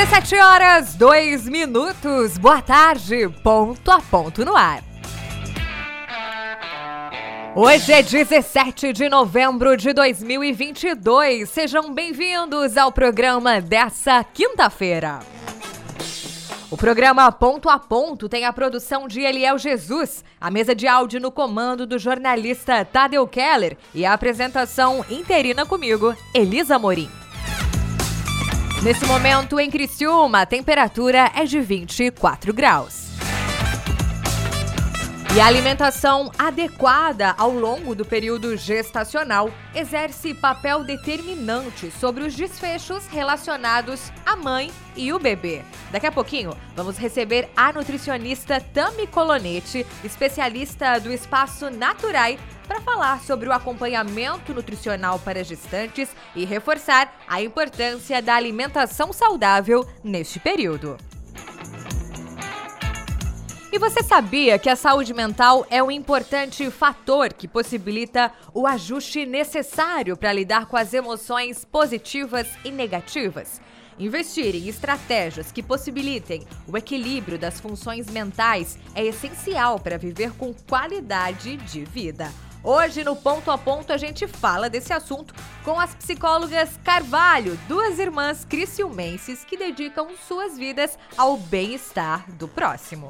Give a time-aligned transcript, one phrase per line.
[0.00, 2.38] 17 horas, 2 minutos.
[2.38, 4.82] Boa tarde, ponto a ponto no ar.
[7.54, 11.50] Hoje é 17 de novembro de 2022.
[11.50, 15.18] Sejam bem-vindos ao programa dessa quinta-feira.
[16.70, 21.20] O programa Ponto a Ponto tem a produção de Eliel Jesus, a mesa de áudio
[21.20, 27.19] no comando do jornalista Tadeu Keller e a apresentação interina comigo, Elisa Morim.
[28.82, 33.10] Nesse momento, em Criciúma, a temperatura é de 24 graus.
[35.32, 43.06] E a alimentação adequada ao longo do período gestacional exerce papel determinante sobre os desfechos
[43.06, 45.62] relacionados à mãe e o bebê.
[45.92, 53.20] Daqui a pouquinho, vamos receber a nutricionista Tami Colonete, especialista do Espaço Naturai, para falar
[53.20, 60.96] sobre o acompanhamento nutricional para gestantes e reforçar a importância da alimentação saudável neste período.
[63.72, 69.24] E você sabia que a saúde mental é um importante fator que possibilita o ajuste
[69.24, 73.60] necessário para lidar com as emoções positivas e negativas?
[73.96, 80.52] Investir em estratégias que possibilitem o equilíbrio das funções mentais é essencial para viver com
[80.52, 82.28] qualidade de vida.
[82.62, 87.98] Hoje, no Ponto a Ponto, a gente fala desse assunto com as psicólogas Carvalho, duas
[87.98, 93.08] irmãs criciumenses que dedicam suas vidas ao bem-estar do próximo.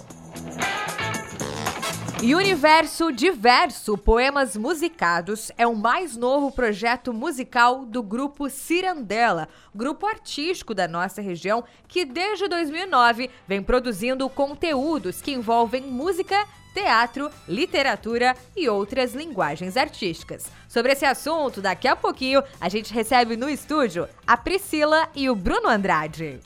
[2.23, 10.06] E Universo Diverso Poemas Musicados é o mais novo projeto musical do grupo Cirandela, grupo
[10.06, 18.36] artístico da nossa região que desde 2009 vem produzindo conteúdos que envolvem música, teatro, literatura
[18.56, 20.47] e outras linguagens artísticas.
[20.69, 25.34] Sobre esse assunto, daqui a pouquinho a gente recebe no estúdio a Priscila e o
[25.34, 26.41] Bruno Andrade.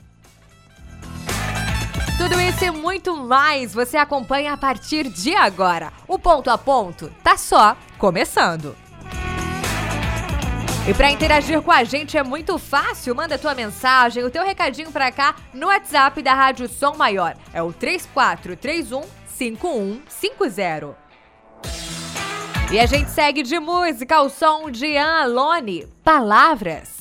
[2.17, 5.93] Tudo isso e muito mais você acompanha a partir de agora.
[6.07, 8.77] O ponto a ponto tá só começando.
[10.87, 14.93] E para interagir com a gente é muito fácil, manda tua mensagem, o teu recadinho
[14.93, 17.35] para cá no WhatsApp da Rádio Som Maior.
[17.55, 19.03] É o 3431
[19.35, 20.97] 5150.
[22.73, 26.95] E a gente segue de música ao som de Ian Alone, Palavras.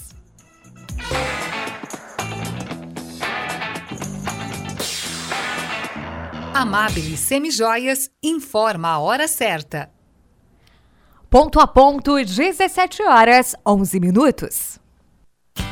[6.54, 9.92] Amabile Semijoias informa a hora certa.
[11.30, 14.80] Ponto a ponto, 17 horas 11 minutos.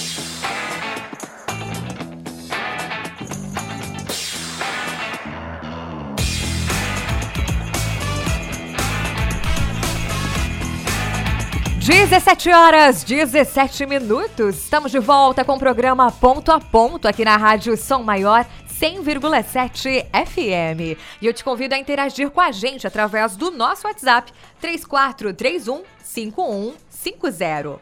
[11.84, 14.58] Dezessete horas, 17 minutos.
[14.58, 18.46] Estamos de volta com o programa Ponto a Ponto aqui na Rádio Som Maior
[18.80, 20.96] 100,7 FM.
[21.20, 27.78] E eu te convido a interagir com a gente através do nosso WhatsApp 3431 5150.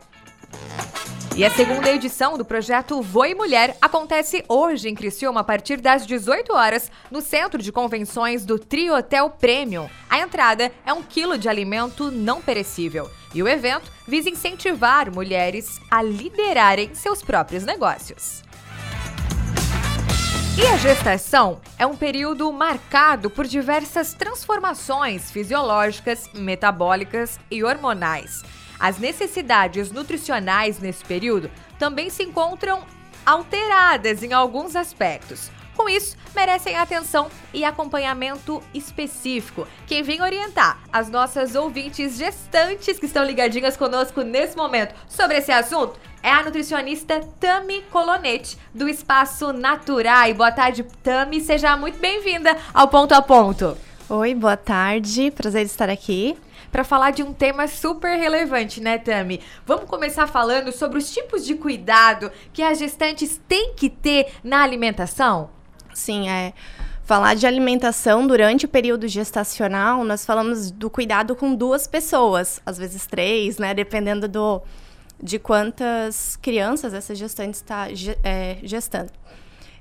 [1.36, 6.04] E a segunda edição do projeto Voe Mulher acontece hoje em Criciúma a partir das
[6.04, 9.88] 18 horas no Centro de Convenções do Trio Hotel Premium.
[10.10, 13.08] A entrada é um quilo de alimento não perecível.
[13.32, 18.42] E o evento visa incentivar mulheres a liderarem seus próprios negócios.
[20.56, 28.44] E a gestação é um período marcado por diversas transformações fisiológicas, metabólicas e hormonais.
[28.78, 32.84] As necessidades nutricionais nesse período também se encontram
[33.26, 35.50] alteradas em alguns aspectos.
[35.76, 39.66] Com isso, merecem atenção e acompanhamento específico.
[39.86, 45.52] Quem vem orientar as nossas ouvintes gestantes que estão ligadinhas conosco nesse momento sobre esse
[45.52, 50.32] assunto é a nutricionista Tami Colonetti, do Espaço Naturai.
[50.32, 51.40] Boa tarde, Tami.
[51.40, 53.76] Seja muito bem-vinda ao Ponto a Ponto.
[54.08, 55.30] Oi, boa tarde.
[55.30, 56.36] Prazer de estar aqui
[56.70, 59.40] para falar de um tema super relevante, né, Tami?
[59.66, 64.62] Vamos começar falando sobre os tipos de cuidado que as gestantes têm que ter na
[64.62, 65.50] alimentação?
[65.94, 66.52] Sim, é.
[67.04, 72.78] Falar de alimentação durante o período gestacional, nós falamos do cuidado com duas pessoas, às
[72.78, 73.74] vezes três, né?
[73.74, 74.62] Dependendo do,
[75.22, 77.88] de quantas crianças essa gestante está
[78.22, 79.10] é, gestando.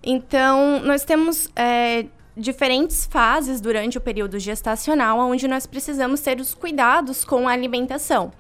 [0.04, 2.06] Então, nós temos é,
[2.36, 8.34] diferentes fases durante o período gestacional, onde nós precisamos ter os cuidados com a alimentação.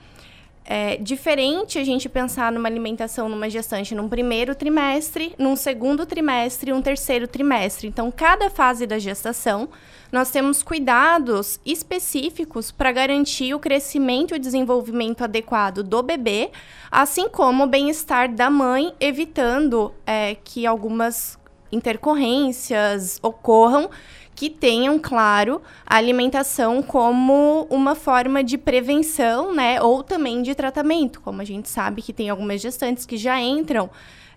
[0.65, 6.71] É diferente a gente pensar numa alimentação numa gestante num primeiro trimestre, num segundo trimestre
[6.71, 7.87] e um terceiro trimestre.
[7.87, 9.67] Então, cada fase da gestação,
[10.09, 16.49] nós temos cuidados específicos para garantir o crescimento e desenvolvimento adequado do bebê,
[16.89, 21.37] assim como o bem-estar da mãe, evitando é, que algumas
[21.73, 23.89] intercorrências ocorram
[24.35, 29.81] que tenham, claro, a alimentação como uma forma de prevenção, né?
[29.81, 31.21] Ou também de tratamento.
[31.21, 33.89] Como a gente sabe que tem algumas gestantes que já entram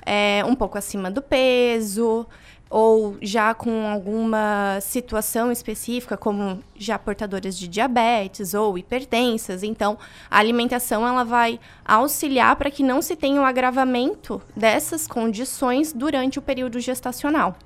[0.04, 2.26] é, um pouco acima do peso,
[2.69, 9.62] ou já com alguma situação específica, como já portadoras de diabetes ou hipertensas.
[9.62, 9.96] Então,
[10.31, 16.38] a alimentação ela vai auxiliar para que não se tenha um agravamento dessas condições durante
[16.38, 17.56] o período gestacional.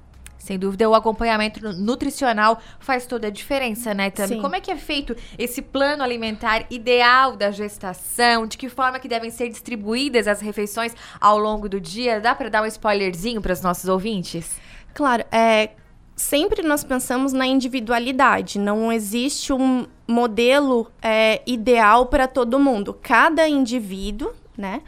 [0.41, 4.37] Sem dúvida, o acompanhamento nutricional faz toda a diferença, né, Tami?
[4.37, 4.41] Sim.
[4.41, 8.47] Como é que é feito esse plano alimentar ideal da gestação?
[8.47, 12.21] De que forma que devem ser distribuídas as refeições ao longo do dia?
[12.21, 14.59] Dá para dar um spoilerzinho para os nossos ouvintes?
[14.95, 15.71] Claro, é,
[16.17, 18.59] sempre nós pensamos na individualidade.
[18.59, 22.99] Não existe um modelo é, ideal para todo mundo.
[23.03, 24.81] Cada indivíduo, né,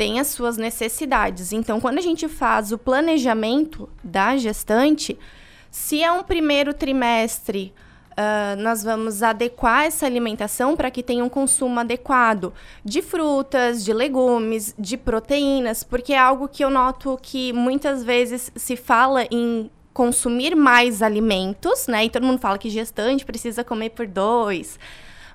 [0.00, 1.52] tem as suas necessidades.
[1.52, 5.18] Então, quando a gente faz o planejamento da gestante,
[5.70, 7.74] se é um primeiro trimestre
[8.10, 12.52] Uh, nós vamos adequar essa alimentação para que tenha um consumo adequado
[12.84, 18.52] de frutas, de legumes, de proteínas, porque é algo que eu noto que muitas vezes
[18.56, 22.04] se fala em consumir mais alimentos, né?
[22.04, 24.78] E todo mundo fala que gestante precisa comer por dois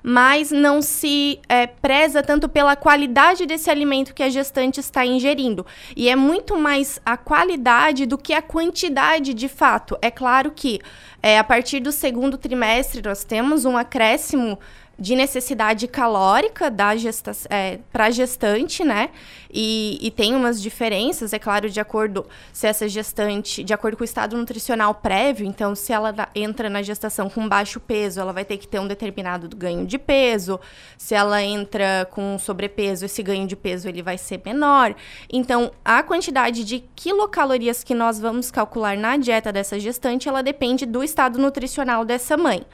[0.08, 5.66] mas não se é, preza tanto pela qualidade desse alimento que a gestante está ingerindo.
[5.96, 9.98] E é muito mais a qualidade do que a quantidade de fato.
[10.00, 10.80] É claro que
[11.20, 14.56] é, a partir do segundo trimestre nós temos um acréscimo
[14.98, 19.10] de necessidade calórica da gesta é, para gestante, né?
[19.52, 24.02] E, e, tem umas diferenças, é claro, de acordo se essa gestante, de acordo com
[24.02, 28.44] o estado nutricional prévio, então se ela entra na gestação com baixo peso, ela vai
[28.44, 30.58] ter que ter um determinado ganho de peso.
[30.96, 34.94] Se ela entra com sobrepeso, esse ganho de peso ele vai ser menor.
[35.30, 40.84] Então, a quantidade de quilocalorias que nós vamos calcular na dieta dessa gestante, ela depende
[40.86, 42.64] do estado nutricional dessa mãe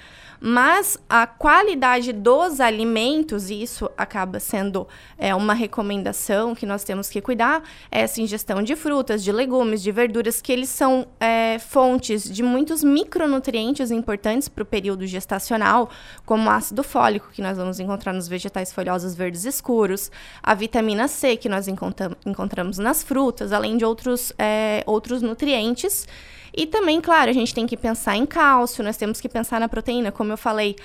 [0.45, 7.09] mas a qualidade dos alimentos, e isso acaba sendo é, uma recomendação que nós temos
[7.09, 11.61] que cuidar, é essa ingestão de frutas, de legumes, de verduras, que eles são é,
[11.61, 15.89] fontes de muitos micronutrientes importantes para o período gestacional,
[16.27, 20.11] como ácido fólico, que nós vamos encontrar nos vegetais folhosos verdes escuros,
[20.43, 26.05] a vitamina C, que nós encontramos nas frutas, além de outros, é, outros nutrientes
[26.55, 29.69] e também, claro, a gente tem que pensar em cálcio, nós temos que pensar na
[29.69, 30.77] proteína, como eu falei.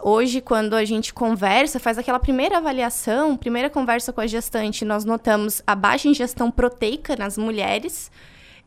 [0.00, 5.04] Hoje, quando a gente conversa, faz aquela primeira avaliação, primeira conversa com a gestante, nós
[5.04, 8.10] notamos a baixa ingestão proteica nas mulheres.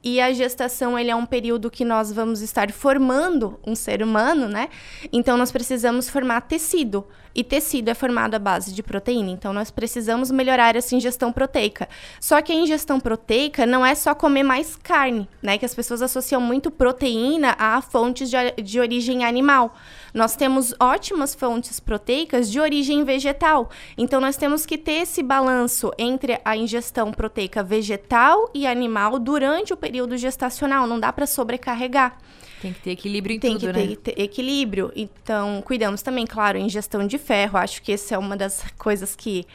[0.07, 4.47] E a gestação, ele é um período que nós vamos estar formando um ser humano,
[4.47, 4.69] né?
[5.11, 7.07] Então, nós precisamos formar tecido.
[7.33, 11.89] E tecido é formado à base de proteína, então nós precisamos melhorar essa ingestão proteica.
[12.17, 15.57] Só que a ingestão proteica não é só comer mais carne, né?
[15.57, 19.75] Que as pessoas associam muito proteína a fontes de, de origem animal.
[20.15, 23.69] Nós temos ótimas fontes proteicas de origem vegetal.
[23.97, 29.73] Então nós temos que ter esse balanço entre a ingestão proteica vegetal e animal durante
[29.73, 30.87] o período gestacional.
[30.87, 32.17] Não dá para sobrecarregar.
[32.61, 33.95] Tem que ter equilíbrio em Tem tudo, que né?
[33.97, 34.89] ter equilíbrio.
[34.95, 37.57] Então, cuidamos também, claro, em gestão de ferro.
[37.57, 39.45] Acho que essa é uma das coisas que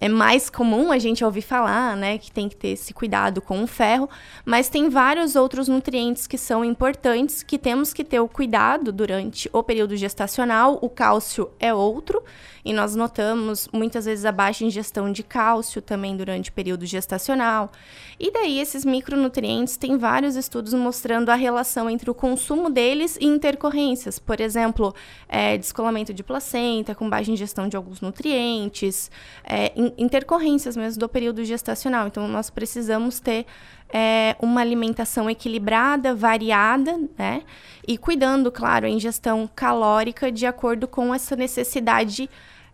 [0.00, 3.62] é mais comum a gente ouvir falar, né, que tem que ter esse cuidado com
[3.62, 4.08] o ferro,
[4.44, 9.50] mas tem vários outros nutrientes que são importantes que temos que ter o cuidado durante
[9.52, 10.78] o período gestacional.
[10.80, 12.22] O cálcio é outro,
[12.64, 17.70] e nós notamos muitas vezes a baixa ingestão de cálcio também durante o período gestacional.
[18.18, 23.26] E daí esses micronutrientes tem vários estudos mostrando a relação entre o consumo deles e
[23.26, 24.94] intercorrências, por exemplo,
[25.28, 29.10] é, descolamento de placenta com baixa ingestão de alguns nutrientes,
[29.44, 32.08] é, intercorrências mesmo do período gestacional.
[32.08, 33.46] Então nós precisamos ter
[33.90, 37.42] é, uma alimentação equilibrada, variada, né?
[37.86, 42.28] E cuidando, claro, a ingestão calórica de acordo com essa necessidade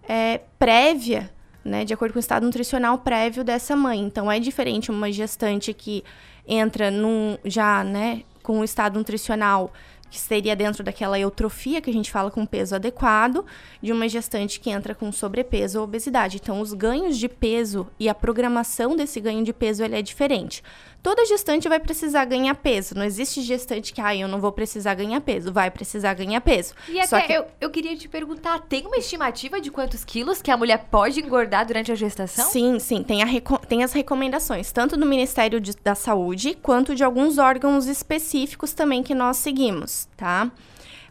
[0.09, 1.30] é, prévia,
[1.64, 1.85] né?
[1.85, 4.00] De acordo com o estado nutricional prévio dessa mãe.
[4.00, 6.02] Então, é diferente uma gestante que
[6.47, 9.73] entra num, já, né, com o estado nutricional
[10.14, 13.44] que seria dentro daquela eutrofia que a gente fala com peso adequado,
[13.83, 16.37] de uma gestante que entra com sobrepeso ou obesidade.
[16.37, 20.62] Então, os ganhos de peso e a programação desse ganho de peso ele é diferente.
[21.04, 22.94] Toda gestante vai precisar ganhar peso.
[22.94, 25.52] Não existe gestante que, ah, eu não vou precisar ganhar peso.
[25.52, 26.73] Vai precisar ganhar peso.
[26.88, 27.30] E até Só que...
[27.30, 31.20] eu, eu queria te perguntar, tem uma estimativa de quantos quilos que a mulher pode
[31.20, 32.49] engordar durante a gestação?
[32.49, 33.02] Sim, sim.
[33.02, 33.26] Tem, a
[33.68, 39.02] tem as recomendações, tanto do Ministério de, da Saúde, quanto de alguns órgãos específicos também
[39.02, 40.50] que nós seguimos, tá?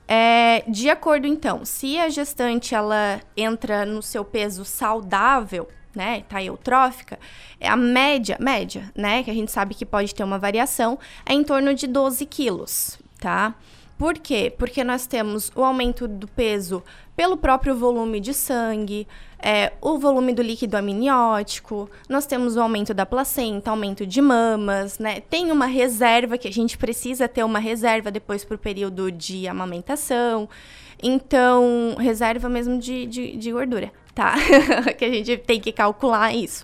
[0.08, 6.44] É, de acordo, então, se a gestante ela entra no seu peso saudável, né, tá
[6.44, 7.20] eutrófica,
[7.60, 11.34] é a média, média, né, que a gente sabe que pode ter uma variação, é
[11.34, 13.56] em torno de 12 quilos, tá?
[13.98, 14.54] Por quê?
[14.58, 16.84] Porque nós temos o aumento do peso
[17.16, 19.08] pelo próprio volume de sangue,
[19.40, 24.98] é, o volume do líquido amniótico, nós temos o aumento da placenta, aumento de mamas,
[25.00, 25.20] né?
[25.22, 29.48] Tem uma reserva que a gente precisa ter uma reserva depois para o período de
[29.48, 30.50] amamentação.
[31.02, 34.36] Então, reserva mesmo de, de, de gordura tá?
[34.98, 36.64] que a gente tem que calcular isso.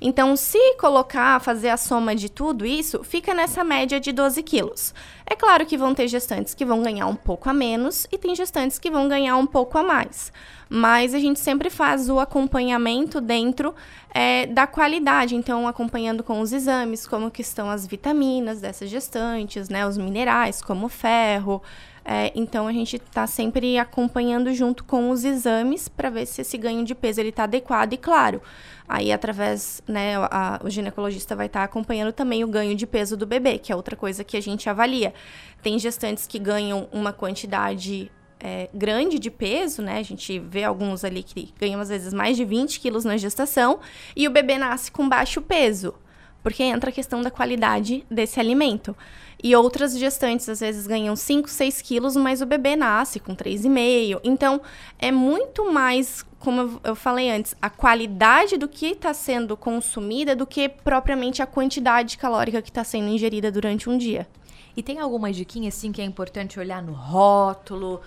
[0.00, 4.94] Então, se colocar, fazer a soma de tudo isso, fica nessa média de 12 quilos.
[5.26, 8.34] É claro que vão ter gestantes que vão ganhar um pouco a menos e tem
[8.34, 10.32] gestantes que vão ganhar um pouco a mais.
[10.70, 13.74] Mas a gente sempre faz o acompanhamento dentro
[14.14, 15.36] é, da qualidade.
[15.36, 19.86] Então, acompanhando com os exames, como que estão as vitaminas dessas gestantes, né?
[19.86, 21.62] Os minerais, como ferro,
[22.04, 26.56] é, então a gente está sempre acompanhando junto com os exames para ver se esse
[26.56, 28.42] ganho de peso ele está adequado e claro.
[28.88, 33.16] Aí através, né, a, o ginecologista vai estar tá acompanhando também o ganho de peso
[33.16, 35.14] do bebê, que é outra coisa que a gente avalia.
[35.62, 39.98] Tem gestantes que ganham uma quantidade é, grande de peso, né?
[39.98, 43.78] A gente vê alguns ali que ganham às vezes mais de 20 quilos na gestação
[44.16, 45.94] e o bebê nasce com baixo peso,
[46.42, 48.96] porque entra a questão da qualidade desse alimento.
[49.42, 54.20] E outras gestantes às vezes ganham 5, 6 quilos, mas o bebê nasce com 3,5.
[54.22, 54.60] Então,
[54.98, 60.46] é muito mais, como eu falei antes, a qualidade do que está sendo consumida do
[60.46, 64.28] que propriamente a quantidade calórica que está sendo ingerida durante um dia.
[64.76, 68.00] E tem alguma diquinha assim que é importante olhar no rótulo,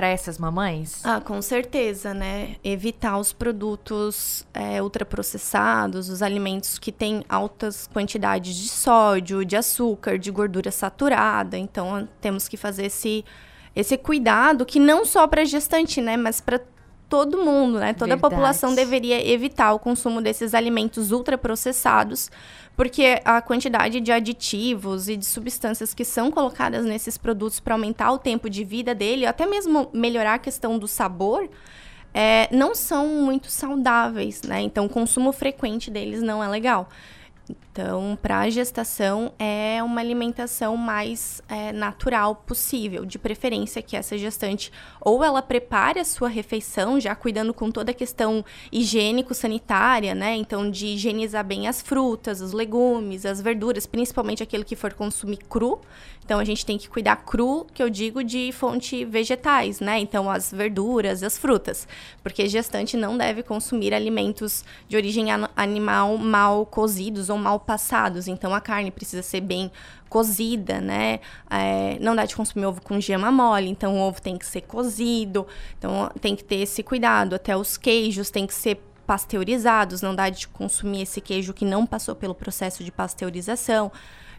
[0.00, 1.04] para essas mamães?
[1.04, 2.56] Ah, com certeza, né?
[2.64, 10.18] Evitar os produtos é, ultraprocessados, os alimentos que têm altas quantidades de sódio, de açúcar,
[10.18, 11.58] de gordura saturada.
[11.58, 13.22] Então, temos que fazer esse,
[13.76, 16.16] esse cuidado que não só para gestante, né?
[16.16, 16.62] Mas para
[17.10, 17.92] todo mundo, né?
[17.92, 18.26] Toda Verdade.
[18.26, 22.30] a população deveria evitar o consumo desses alimentos ultraprocessados,
[22.76, 28.12] porque a quantidade de aditivos e de substâncias que são colocadas nesses produtos para aumentar
[28.12, 31.50] o tempo de vida dele, até mesmo melhorar a questão do sabor,
[32.14, 34.60] é, não são muito saudáveis, né?
[34.60, 36.88] Então, o consumo frequente deles não é legal.
[37.72, 44.18] Então, para a gestação, é uma alimentação mais é, natural possível, de preferência que essa
[44.18, 50.34] gestante ou ela prepare a sua refeição, já cuidando com toda a questão higiênico-sanitária, né?
[50.34, 55.38] Então, de higienizar bem as frutas, os legumes, as verduras, principalmente aquilo que for consumir
[55.48, 55.80] cru.
[56.24, 59.98] Então, a gente tem que cuidar cru, que eu digo de fonte vegetais, né?
[59.98, 61.88] Então, as verduras, as frutas.
[62.22, 68.28] Porque gestante não deve consumir alimentos de origem animal mal cozidos ou mal passados.
[68.28, 69.70] Então, a carne precisa ser bem
[70.08, 71.20] cozida, né?
[71.48, 74.62] É, não dá de consumir ovo com gema mole, então o ovo tem que ser
[74.62, 75.46] cozido.
[75.78, 77.34] Então, tem que ter esse cuidado.
[77.34, 81.84] Até os queijos têm que ser pasteurizados, não dá de consumir esse queijo que não
[81.84, 83.90] passou pelo processo de pasteurização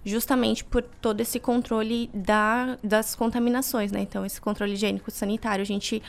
[0.05, 4.01] justamente por todo esse controle da, das contaminações, né?
[4.01, 6.01] Então, esse controle higiênico sanitário, a gente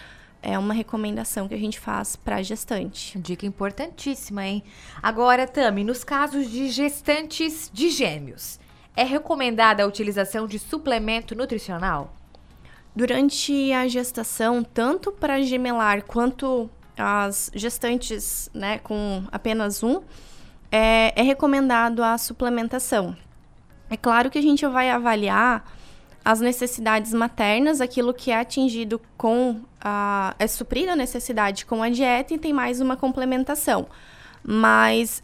[0.42, 3.16] é uma recomendação que a gente faz para gestante.
[3.18, 4.62] Dica importantíssima, hein?
[5.00, 8.58] Agora, Tami, nos casos de gestantes de gêmeos,
[8.96, 12.14] é recomendada a utilização de suplemento nutricional?
[12.94, 16.68] Durante a gestação, tanto para gemelar quanto
[16.98, 20.02] as gestantes né, com apenas um,
[20.70, 23.16] é, é recomendado a suplementação.
[23.88, 25.64] É claro que a gente vai avaliar
[26.24, 30.34] as necessidades maternas, aquilo que é atingido com a.
[30.38, 33.86] é suprido a necessidade com a dieta e tem mais uma complementação.
[34.42, 35.22] Mas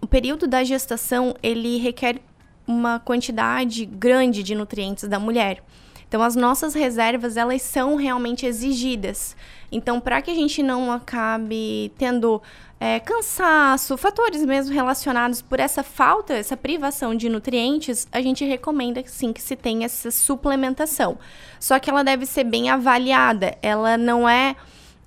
[0.00, 2.20] o período da gestação ele requer
[2.66, 5.62] uma quantidade grande de nutrientes da mulher.
[6.06, 9.36] Então, as nossas reservas, elas são realmente exigidas.
[9.70, 12.40] Então, para que a gente não acabe tendo
[12.80, 19.02] é, cansaço, fatores mesmo relacionados por essa falta, essa privação de nutrientes, a gente recomenda
[19.06, 21.18] sim que se tenha essa suplementação.
[21.58, 23.56] Só que ela deve ser bem avaliada.
[23.60, 24.56] Ela não é,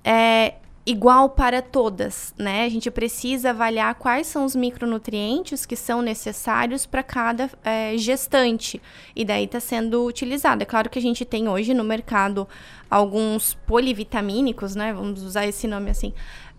[0.04, 2.64] é igual para todas, né?
[2.64, 8.82] A gente precisa avaliar quais são os micronutrientes que são necessários para cada é, gestante.
[9.14, 10.62] E daí está sendo utilizado.
[10.62, 12.48] É claro que a gente tem hoje no mercado
[12.90, 14.92] alguns polivitamínicos, né?
[14.92, 16.12] Vamos usar esse nome assim.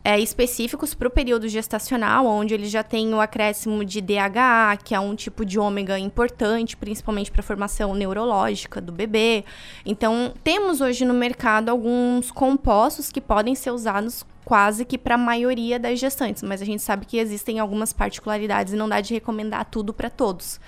[0.05, 4.93] É, específicos para o período gestacional, onde ele já tem o acréscimo de DHA, que
[4.93, 9.45] é um tipo de ômega importante, principalmente para a formação neurológica do bebê.
[9.85, 15.17] Então, temos hoje no mercado alguns compostos que podem ser usados quase que para a
[15.17, 19.13] maioria das gestantes, mas a gente sabe que existem algumas particularidades e não dá de
[19.13, 20.59] recomendar tudo para todos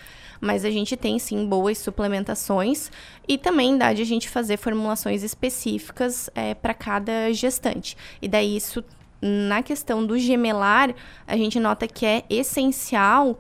[0.42, 2.92] mas a gente tem sim boas suplementações
[3.28, 7.98] e também dá de a gente fazer formulações específicas é, para cada gestante.
[8.22, 8.84] E daí isso,
[9.22, 10.94] na questão do gemelar,
[11.26, 13.40] a gente nota que é essencial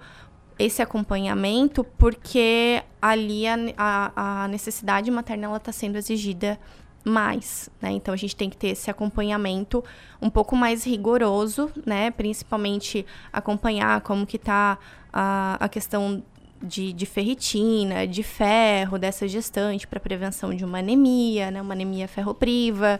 [0.57, 6.59] esse acompanhamento porque ali a, a, a necessidade materna está sendo exigida
[7.03, 7.91] mais, né?
[7.91, 9.83] Então a gente tem que ter esse acompanhamento
[10.19, 12.09] um pouco mais rigoroso, né?
[12.09, 14.79] Principalmente acompanhar como que tá
[15.13, 16.23] a, a questão
[16.61, 22.07] de, de ferritina, de ferro dessa gestante para prevenção de uma anemia, né, uma anemia
[22.07, 22.99] ferropriva,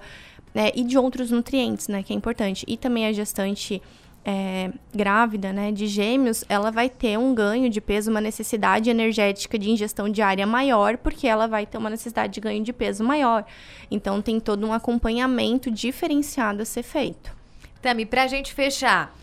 [0.56, 2.64] né, e de outros nutrientes, né, que é importante.
[2.66, 3.82] E também a gestante
[4.24, 9.60] é, grávida, né, de gêmeos, ela vai ter um ganho de peso, uma necessidade energética
[9.60, 13.46] de ingestão diária maior, porque ela vai ter uma necessidade de ganho de peso maior.
[13.92, 17.36] Então, tem todo um acompanhamento diferenciado a ser feito.
[17.82, 19.14] Tami, para a gente fechar,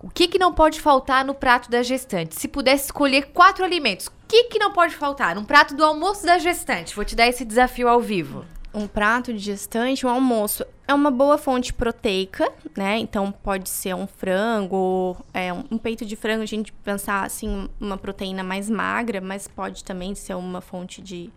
[0.00, 2.38] o que, que não pode faltar no prato da gestante?
[2.38, 5.36] Se pudesse escolher quatro alimentos, o que, que não pode faltar?
[5.36, 6.94] Um prato do almoço da gestante.
[6.94, 8.44] Vou te dar esse desafio ao vivo.
[8.74, 12.98] Um prato de gestante, um almoço, é uma boa fonte proteica, né?
[12.98, 17.96] Então pode ser um frango, é, um peito de frango, a gente pensar assim, uma
[17.96, 21.30] proteína mais magra, mas pode também ser uma fonte de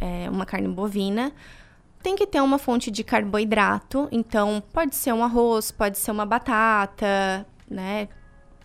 [0.00, 1.32] é, uma carne bovina
[2.02, 6.24] tem que ter uma fonte de carboidrato, então pode ser um arroz, pode ser uma
[6.24, 8.08] batata, né?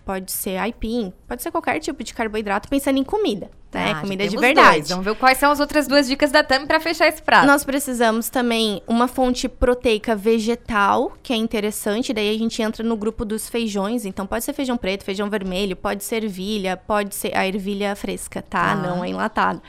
[0.06, 3.94] Pode ser aipim, pode ser qualquer tipo de carboidrato, pensando em comida, né?
[3.96, 4.78] Ah, comida de verdade.
[4.78, 4.90] Dois.
[4.90, 7.48] Vamos ver quais são as outras duas dicas da Tami para fechar esse prato.
[7.48, 12.96] Nós precisamos também uma fonte proteica vegetal, que é interessante, daí a gente entra no
[12.96, 17.36] grupo dos feijões, então pode ser feijão preto, feijão vermelho, pode ser ervilha, pode ser
[17.36, 18.72] a ervilha fresca, tá?
[18.72, 18.76] Ah.
[18.76, 19.62] Não é enlatado.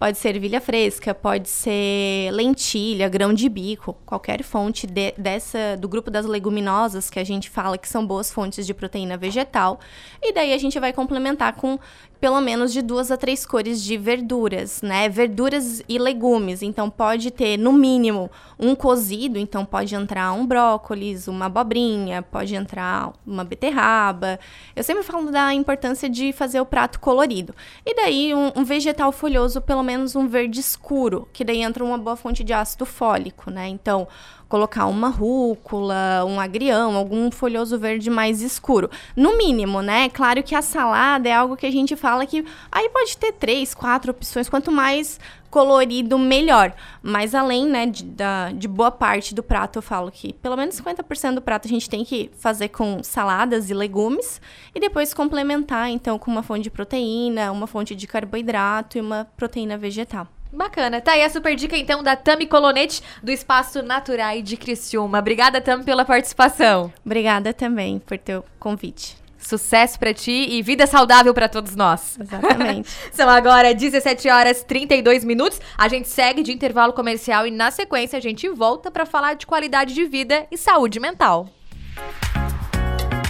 [0.00, 5.86] Pode ser ervilha fresca, pode ser lentilha, grão de bico, qualquer fonte de, dessa do
[5.86, 9.78] grupo das leguminosas que a gente fala que são boas fontes de proteína vegetal.
[10.22, 11.78] E daí a gente vai complementar com
[12.20, 15.08] pelo menos de duas a três cores de verduras, né?
[15.08, 16.62] Verduras e legumes.
[16.62, 22.54] Então pode ter no mínimo um cozido, então pode entrar um brócolis, uma abobrinha, pode
[22.54, 24.38] entrar uma beterraba.
[24.76, 27.54] Eu sempre falo da importância de fazer o prato colorido.
[27.86, 31.96] E daí um, um vegetal folhoso, pelo menos um verde escuro, que daí entra uma
[31.96, 33.66] boa fonte de ácido fólico, né?
[33.66, 34.06] Então
[34.50, 38.90] colocar uma rúcula, um agrião, algum folhoso verde mais escuro.
[39.14, 40.08] No mínimo, né?
[40.10, 43.72] Claro que a salada é algo que a gente fala que aí pode ter três,
[43.72, 46.74] quatro opções, quanto mais colorido, melhor.
[47.00, 50.74] Mas além, né, de, da, de boa parte do prato, eu falo que pelo menos
[50.80, 54.40] 50% do prato a gente tem que fazer com saladas e legumes
[54.74, 59.28] e depois complementar, então, com uma fonte de proteína, uma fonte de carboidrato e uma
[59.36, 60.26] proteína vegetal.
[60.52, 61.00] Bacana.
[61.00, 65.18] Tá aí a super dica, então, da Tami Colonete, do Espaço Natural de Criciúma.
[65.18, 66.92] Obrigada, Tami, pela participação.
[67.04, 69.16] Obrigada também por teu convite.
[69.38, 72.18] Sucesso para ti e vida saudável para todos nós.
[72.20, 72.90] Exatamente.
[73.10, 75.58] São agora 17 horas 32 minutos.
[75.78, 79.46] A gente segue de intervalo comercial e na sequência a gente volta para falar de
[79.46, 81.48] qualidade de vida e saúde mental.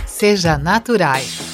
[0.05, 1.50] Seja Naturais.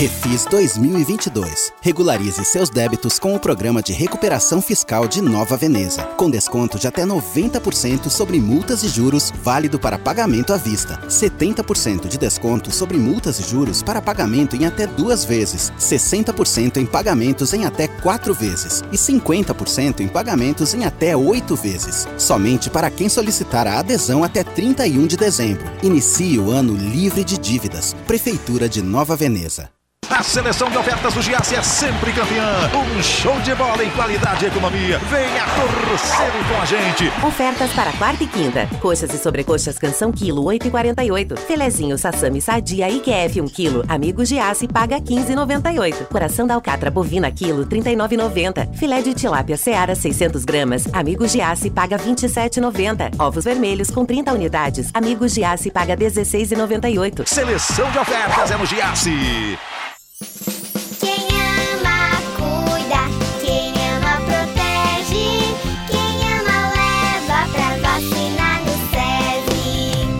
[0.00, 1.74] Refis 2022.
[1.82, 6.86] Regularize seus débitos com o programa de recuperação fiscal de Nova Veneza, com desconto de
[6.86, 10.98] até 90% sobre multas e juros, válido para pagamento à vista.
[11.06, 16.86] 70% de desconto sobre multas e juros para pagamento em até duas vezes, 60% em
[16.86, 22.08] pagamentos em até quatro vezes e 50% em pagamentos em até oito vezes.
[22.16, 25.70] Somente para quem solicitar a adesão até 31 de dezembro.
[25.82, 27.94] Inicie o ano livre de dívidas.
[28.06, 29.68] Prefeitura de Nova Veneza.
[30.10, 32.68] A seleção de ofertas do Giasse é sempre campeã.
[32.74, 34.98] Um show de bola em qualidade e economia.
[34.98, 37.12] Venha torcer com a gente.
[37.24, 38.68] Ofertas para quarta e quinta.
[38.80, 41.38] Coxas e sobrecoxas canção quilo 8,48.
[41.38, 43.84] Filezinho sassami sadia IQF 1 quilo.
[43.88, 46.06] Amigo Giasse paga 15,98.
[46.08, 48.74] Coração da alcatra bovina quilo 39,90.
[48.74, 50.88] Filé de tilápia seara 600 gramas.
[50.92, 53.14] Amigo Giasse paga 27,90.
[53.16, 54.90] Ovos vermelhos com 30 unidades.
[54.92, 57.26] Amigo Giasse paga 16,98.
[57.28, 59.56] Seleção de ofertas é no Giasse.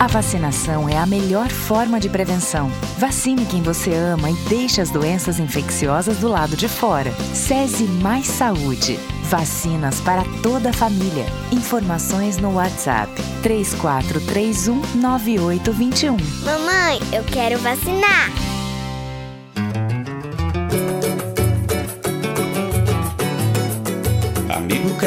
[0.00, 2.70] A vacinação é a melhor forma de prevenção.
[2.96, 7.12] Vacine quem você ama e deixe as doenças infecciosas do lado de fora.
[7.34, 8.98] SESI Mais Saúde.
[9.24, 11.26] Vacinas para toda a família.
[11.52, 16.16] Informações no WhatsApp 3431 9821.
[16.46, 18.49] Mamãe, eu quero vacinar.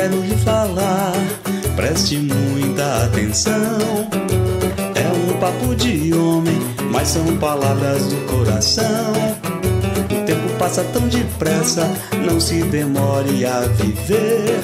[0.04, 1.14] Quero lhe falar,
[1.78, 4.10] preste muita atenção.
[4.96, 6.60] É um papo de homem,
[6.92, 9.14] mas são palavras do coração.
[10.12, 11.90] O tempo passa tão depressa,
[12.26, 14.60] não se demore a viver.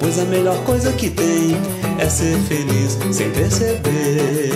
[0.00, 1.56] Pois a melhor coisa que tem
[1.98, 4.50] é ser feliz sem perceber.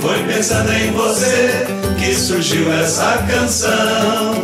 [0.00, 1.64] Foi pensando em você
[1.96, 4.34] que surgiu essa canção.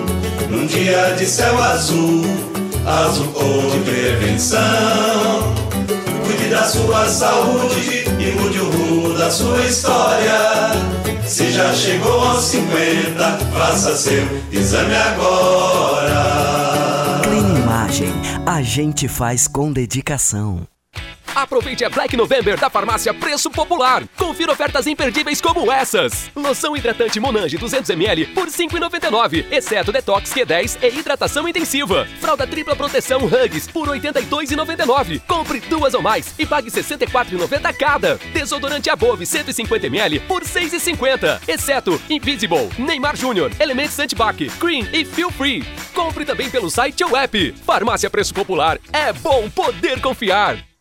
[0.48, 2.55] Num dia de céu azul
[2.86, 4.60] azul cor de prevenção.
[6.24, 10.70] Cuide da sua saúde e mude o rumo da sua história.
[11.26, 16.16] Se já chegou aos 50, faça seu exame agora.
[17.24, 18.12] Clean Imagem,
[18.46, 20.66] a gente faz com dedicação.
[21.36, 24.02] Aproveite a Black November da farmácia Preço Popular.
[24.16, 26.30] Confira ofertas imperdíveis como essas.
[26.34, 32.08] Loção hidratante Monange 200ml por R$ 5,99, exceto Detox Q10 e hidratação intensiva.
[32.22, 35.20] Fralda tripla proteção Hugs por R$ 82,99.
[35.28, 38.16] Compre duas ou mais e pague R$ 64,90 cada.
[38.32, 45.30] Desodorante Above 150ml por R$ 6,50, exceto Invisible, Neymar Júnior, Elementos Antibac, Cream e Feel
[45.30, 45.62] Free.
[45.92, 47.52] Compre também pelo site ou app.
[47.66, 48.78] Farmácia Preço Popular.
[48.90, 50.75] É bom poder confiar.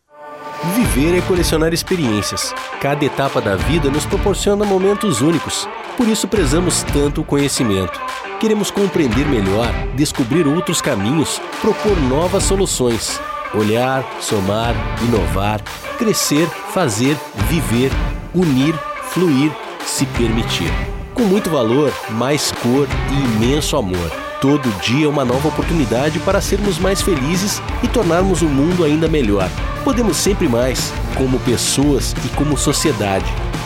[0.73, 2.53] Viver é colecionar experiências.
[2.81, 5.69] Cada etapa da vida nos proporciona momentos únicos.
[5.95, 7.99] Por isso prezamos tanto o conhecimento.
[8.39, 13.19] Queremos compreender melhor, descobrir outros caminhos, propor novas soluções.
[13.53, 14.73] Olhar, somar,
[15.03, 15.61] inovar,
[15.97, 17.15] crescer, fazer,
[17.47, 17.91] viver,
[18.33, 18.73] unir,
[19.11, 19.51] fluir,
[19.85, 20.71] se permitir.
[21.13, 24.24] Com muito valor, mais cor e imenso amor.
[24.41, 29.07] Todo dia é uma nova oportunidade para sermos mais felizes e tornarmos o mundo ainda
[29.07, 29.49] melhor.
[29.83, 33.25] Podemos sempre mais, como pessoas e como sociedade.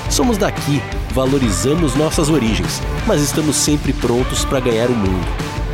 [0.09, 5.27] Somos daqui, valorizamos nossas origens, mas estamos sempre prontos para ganhar o mundo.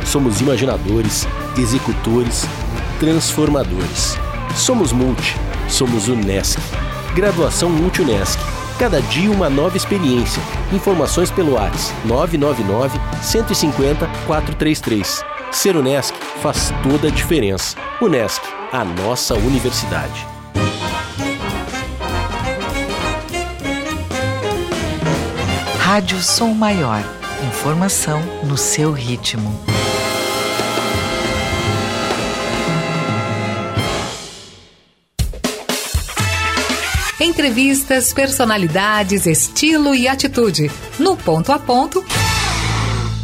[0.04, 1.28] Somos imaginadores,
[1.58, 2.46] executores,
[2.98, 4.16] transformadores.
[4.54, 5.36] Somos Multi,
[5.68, 6.58] somos Unesc.
[7.14, 8.55] Graduação Multi Unesc.
[8.78, 10.42] Cada dia uma nova experiência.
[10.70, 15.24] Informações pelo WhatsApp 999 150 433.
[15.50, 17.74] Ser Unesc faz toda a diferença.
[18.02, 20.26] Unesc, a nossa universidade.
[25.78, 27.02] Rádio Som Maior.
[27.48, 29.58] Informação no seu ritmo.
[37.18, 40.70] Entrevistas, personalidades, estilo e atitude.
[40.98, 42.04] No Ponto a Ponto.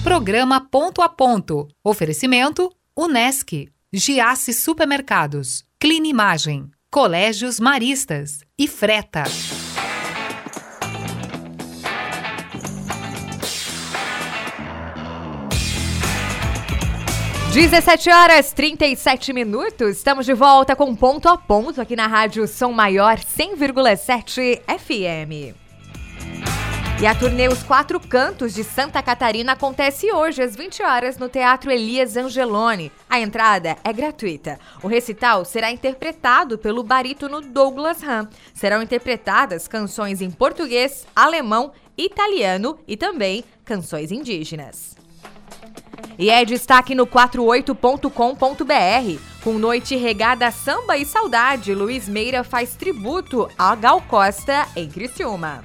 [0.03, 1.69] Programa Ponto a Ponto.
[1.85, 9.25] Oferecimento: Unesc, Giasse Supermercados, Clinimagem, Colégios Maristas e Freta.
[17.53, 22.73] 17 horas 37 minutos, estamos de volta com ponto a ponto aqui na Rádio Som
[22.73, 25.55] Maior 100,7 FM.
[26.99, 31.29] E a turnê Os Quatro Cantos de Santa Catarina acontece hoje às 20 horas no
[31.29, 32.91] Teatro Elias Angeloni.
[33.07, 34.59] A entrada é gratuita.
[34.83, 38.31] O recital será interpretado pelo barítono Douglas Ram.
[38.55, 45.02] Serão interpretadas canções em português, alemão, italiano e também canções indígenas.
[46.19, 49.21] E é destaque no 48.com.br.
[49.43, 54.89] Com noite regada a samba e saudade, Luiz Meira faz tributo a Gal Costa em
[54.89, 55.65] Criciúma.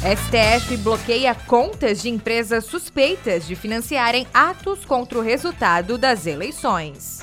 [0.00, 7.20] STF bloqueia contas de empresas suspeitas de financiarem atos contra o resultado das eleições.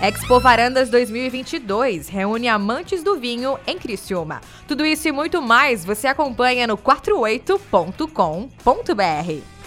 [0.00, 4.40] Expo Varandas 2022 reúne amantes do vinho em Criciúma.
[4.66, 9.59] Tudo isso e muito mais você acompanha no 48.com.br.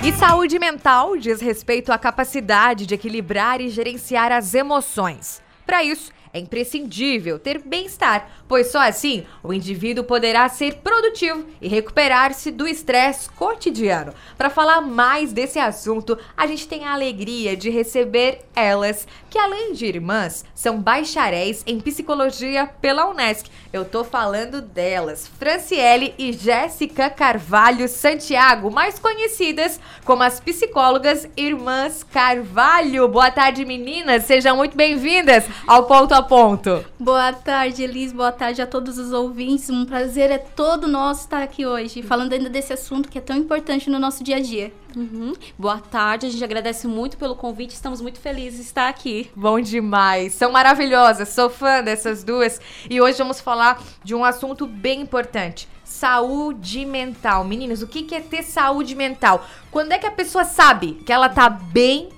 [0.00, 5.42] E saúde mental diz respeito à capacidade de equilibrar e gerenciar as emoções.
[5.66, 11.68] Para isso, é imprescindível ter bem-estar, pois só assim o indivíduo poderá ser produtivo e
[11.68, 14.14] recuperar-se do estresse cotidiano.
[14.36, 19.72] Para falar mais desse assunto, a gente tem a alegria de receber elas, que além
[19.72, 23.50] de irmãs, são bacharéis em psicologia pela Unesc.
[23.72, 32.02] Eu tô falando delas, Franciele e Jéssica Carvalho Santiago, mais conhecidas como as psicólogas Irmãs
[32.02, 33.06] Carvalho.
[33.08, 36.84] Boa tarde, meninas, sejam muito bem-vindas ao Ponto a Ponto.
[36.98, 39.68] Boa tarde, Elis, boa tarde a todos os ouvintes.
[39.68, 43.36] Um prazer é todo nosso estar aqui hoje, falando ainda desse assunto que é tão
[43.36, 44.72] importante no nosso dia a dia.
[44.96, 45.32] Uhum.
[45.58, 49.28] Boa tarde, a gente agradece muito pelo convite, estamos muito felizes de estar aqui.
[49.34, 54.66] Bom demais, são maravilhosas, sou fã dessas duas e hoje vamos falar de um assunto
[54.66, 55.68] bem importante.
[55.82, 57.42] Saúde mental.
[57.44, 59.44] Meninas, o que é ter saúde mental?
[59.70, 62.08] Quando é que a pessoa sabe que ela tá bem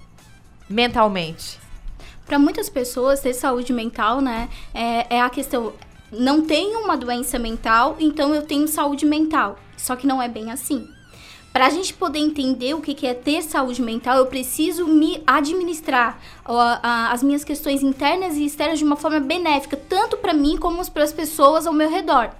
[0.68, 1.58] mentalmente?
[2.26, 5.72] Para muitas pessoas, ter saúde mental, né, é, é a questão.
[6.12, 9.58] Não tenho uma doença mental, então eu tenho saúde mental.
[9.76, 10.88] Só que não é bem assim.
[11.52, 16.20] Para a gente poder entender o que é ter saúde mental, eu preciso me administrar
[16.82, 21.02] as minhas questões internas e externas de uma forma benéfica, tanto para mim como para
[21.02, 22.30] as pessoas ao meu redor.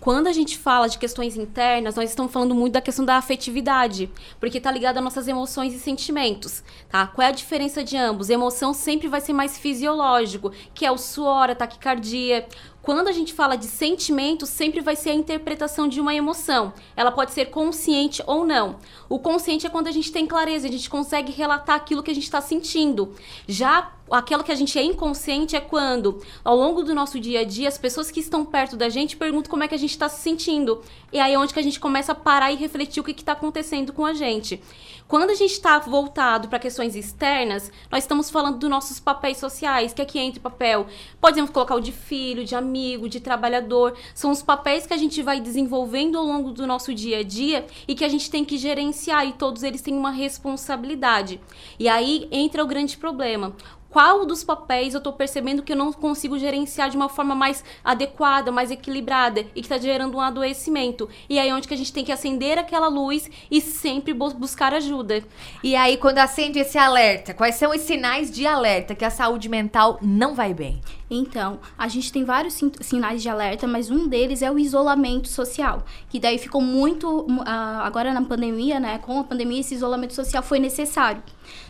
[0.00, 4.10] Quando a gente fala de questões internas, nós estamos falando muito da questão da afetividade,
[4.40, 7.06] porque está ligada às nossas emoções e sentimentos, tá?
[7.06, 8.28] Qual é a diferença de ambos?
[8.28, 12.46] Emoção sempre vai ser mais fisiológico, que é o suor, a taquicardia.
[12.82, 16.72] Quando a gente fala de sentimento, sempre vai ser a interpretação de uma emoção.
[16.96, 18.76] Ela pode ser consciente ou não.
[19.08, 22.14] O consciente é quando a gente tem clareza, a gente consegue relatar aquilo que a
[22.14, 23.14] gente está sentindo.
[23.46, 27.44] Já aquilo que a gente é inconsciente é quando, ao longo do nosso dia a
[27.44, 30.08] dia, as pessoas que estão perto da gente perguntam como é que a gente está
[30.08, 30.82] se sentindo.
[31.12, 33.32] E aí é onde que a gente começa a parar e refletir o que está
[33.32, 34.60] acontecendo com a gente.
[35.08, 39.92] Quando a gente está voltado para questões externas, nós estamos falando dos nossos papéis sociais,
[39.92, 40.86] que aqui entra o papel,
[41.20, 43.94] podemos colocar o de filho, de amigo, de trabalhador.
[44.14, 47.66] São os papéis que a gente vai desenvolvendo ao longo do nosso dia a dia
[47.86, 51.40] e que a gente tem que gerenciar e todos eles têm uma responsabilidade.
[51.78, 53.54] E aí entra o grande problema
[53.92, 57.62] qual dos papéis eu estou percebendo que eu não consigo gerenciar de uma forma mais
[57.84, 61.10] adequada, mais equilibrada e que está gerando um adoecimento.
[61.28, 64.72] E aí é onde que a gente tem que acender aquela luz e sempre buscar
[64.72, 65.22] ajuda.
[65.62, 69.50] E aí quando acende esse alerta, quais são os sinais de alerta que a saúde
[69.50, 70.80] mental não vai bem?
[71.14, 75.84] Então, a gente tem vários sinais de alerta, mas um deles é o isolamento social,
[76.08, 78.98] que daí ficou muito agora na pandemia, né?
[78.98, 81.22] Com a pandemia esse isolamento social foi necessário.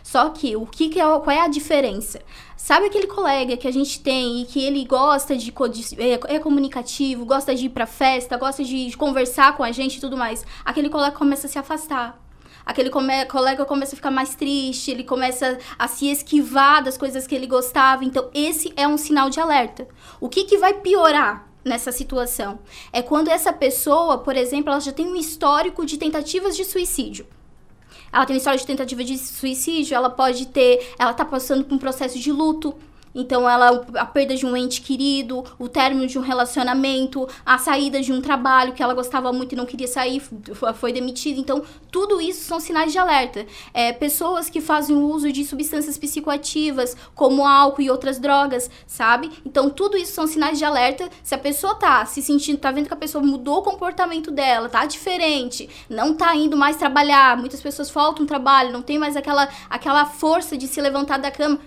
[0.03, 2.21] Só que o que, que é, qual é a diferença?
[2.57, 5.53] Sabe aquele colega que a gente tem e que ele gosta de,
[5.99, 10.01] é, é, comunicativo, gosta de ir pra festa, gosta de conversar com a gente e
[10.01, 10.47] tudo mais?
[10.65, 12.22] Aquele colega começa a se afastar
[12.65, 17.27] aquele come colega começa a ficar mais triste, ele começa a se esquivar das coisas
[17.27, 18.05] que ele gostava.
[18.05, 19.87] Então, esse é um sinal de alerta.
[20.21, 21.49] O que, que vai piorar?
[21.65, 22.59] Nessa situação
[22.93, 27.25] é quando essa pessoa, por exemplo, ela já tem um histórico de tentativas de suicídio
[28.13, 31.79] ela tem história de tentativa de suicídio, ela pode ter, ela tá passando por um
[31.79, 32.75] processo de luto,
[33.15, 38.01] Então, ela, a perda de um ente querido, o término de um relacionamento, a saída
[38.01, 40.23] de um trabalho que ela gostava muito e não queria sair,
[40.75, 41.39] foi demitida.
[41.39, 43.47] Então, tudo isso são sinais de alerta.
[43.75, 49.31] É, pessoas que fazem uso de substâncias psicoativas, como álcool e outras drogas, sabe?
[49.45, 51.09] Então, tudo isso são sinais de alerta.
[51.23, 54.69] Se a pessoa tá se sentindo, tá vendo que a pessoa mudou o comportamento dela,
[54.69, 59.49] tá diferente, não tá indo mais trabalhar, muitas pessoas faltam trabalho, não tem mais aquela,
[59.69, 61.59] aquela força de se levantar da cama,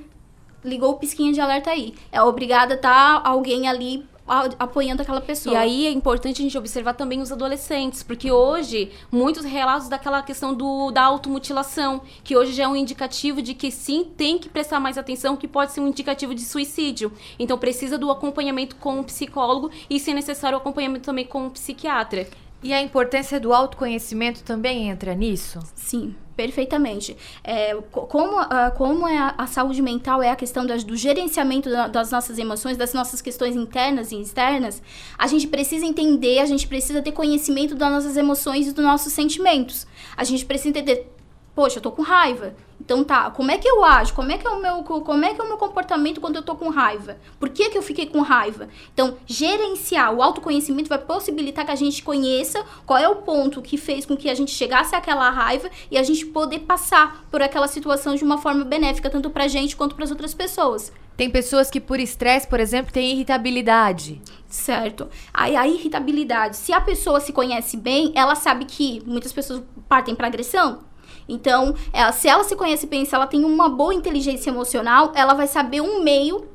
[0.65, 1.93] ligou o pisquinha de alerta aí.
[2.11, 5.53] É obrigada a estar alguém ali apoiando aquela pessoa.
[5.53, 10.23] E aí é importante a gente observar também os adolescentes, porque hoje muitos relatos daquela
[10.23, 14.49] questão do, da automutilação, que hoje já é um indicativo de que sim, tem que
[14.49, 17.11] prestar mais atenção, que pode ser um indicativo de suicídio.
[17.37, 21.51] Então precisa do acompanhamento com o psicólogo e, se necessário, o acompanhamento também com o
[21.51, 22.27] psiquiatra.
[22.65, 25.59] E a importância do autoconhecimento também entra nisso?
[25.75, 27.15] Sim, perfeitamente.
[27.43, 30.97] É, co- como a, como é a, a saúde mental é a questão das- do
[30.97, 34.81] gerenciamento da- das nossas emoções, das nossas questões internas e externas,
[35.15, 39.13] a gente precisa entender, a gente precisa ter conhecimento das nossas emoções e dos nossos
[39.13, 39.85] sentimentos.
[40.17, 41.14] A gente precisa entender,
[41.55, 42.53] poxa, eu tô com raiva.
[42.79, 44.13] Então tá, como é que eu ajo?
[44.13, 46.35] Como é que é o meu, co- como é que é o meu comportamento quando
[46.35, 47.17] eu tô com raiva?
[47.39, 48.67] Por que, que eu fiquei com raiva?
[48.93, 53.77] Então, gerenciar o autoconhecimento vai possibilitar que a gente conheça qual é o ponto que
[53.77, 57.67] fez com que a gente chegasse àquela raiva e a gente poder passar por aquela
[57.67, 60.91] situação de uma forma benéfica, tanto pra gente quanto pras outras pessoas.
[61.15, 64.21] Tem pessoas que por estresse, por exemplo, têm irritabilidade.
[64.49, 65.07] Certo.
[65.33, 70.13] Aí a irritabilidade, se a pessoa se conhece bem, ela sabe que muitas pessoas partem
[70.13, 70.79] para agressão.
[71.27, 75.33] Então, ela- se ela se conhece bem, se ela tem uma boa inteligência emocional, ela
[75.33, 76.47] vai saber um meio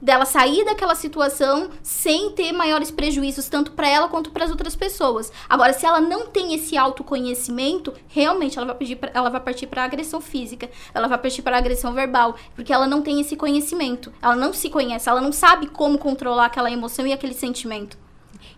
[0.00, 4.76] dela sair daquela situação sem ter maiores prejuízos tanto para ela quanto para as outras
[4.76, 5.32] pessoas.
[5.48, 9.66] Agora, se ela não tem esse autoconhecimento, realmente ela vai pedir pra- ela vai partir
[9.66, 14.12] para agressão física, ela vai partir para agressão verbal, porque ela não tem esse conhecimento.
[14.22, 17.98] Ela não se conhece, ela não sabe como controlar aquela emoção e aquele sentimento.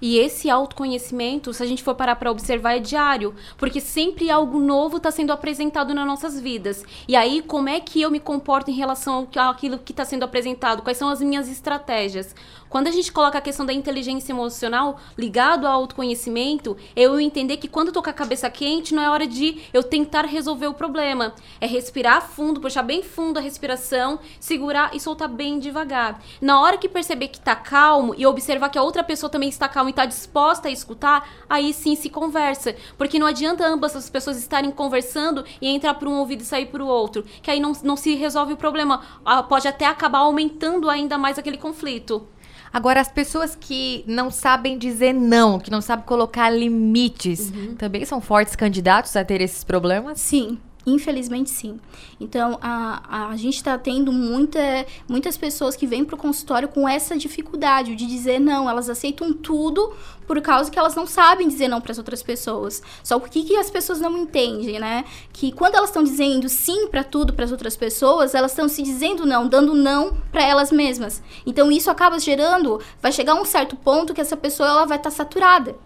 [0.01, 4.59] E esse autoconhecimento, se a gente for parar para observar, é diário, porque sempre algo
[4.59, 6.85] novo está sendo apresentado nas nossas vidas.
[7.07, 10.83] E aí, como é que eu me comporto em relação àquilo que está sendo apresentado?
[10.83, 12.35] Quais são as minhas estratégias?
[12.71, 17.67] Quando a gente coloca a questão da inteligência emocional ligado ao autoconhecimento, eu entender que
[17.67, 20.75] quando eu tô com a cabeça quente, não é hora de eu tentar resolver o
[20.75, 21.35] problema.
[21.61, 26.23] É respirar fundo, puxar bem fundo a respiração, segurar e soltar bem devagar.
[26.41, 29.69] Na hora que perceber que tá calmo e observar que a outra pessoa também está
[29.69, 32.77] calma e tá disposta a escutar, aí sim se conversa.
[32.97, 36.67] Porque não adianta ambas as pessoas estarem conversando e entrar por um ouvido e sair
[36.67, 37.25] por outro.
[37.43, 39.03] Que aí não, não se resolve o problema.
[39.25, 42.29] Ah, Pode até acabar aumentando ainda mais aquele conflito.
[42.73, 48.21] Agora, as pessoas que não sabem dizer não, que não sabem colocar limites, também são
[48.21, 50.21] fortes candidatos a ter esses problemas?
[50.21, 50.59] Sim.
[50.87, 51.79] Infelizmente, sim.
[52.19, 54.59] Então, a, a gente está tendo muita,
[55.07, 58.69] muitas pessoas que vêm para o consultório com essa dificuldade de dizer não.
[58.69, 59.93] Elas aceitam tudo
[60.27, 62.83] por causa que elas não sabem dizer não para as outras pessoas.
[63.03, 65.05] Só o que, que as pessoas não entendem, né?
[65.33, 68.83] Que quando elas estão dizendo sim para tudo para as outras pessoas, elas estão se
[68.83, 71.23] dizendo não, dando não para elas mesmas.
[71.45, 75.11] Então, isso acaba gerando, vai chegar um certo ponto que essa pessoa ela vai estar
[75.11, 75.77] saturada.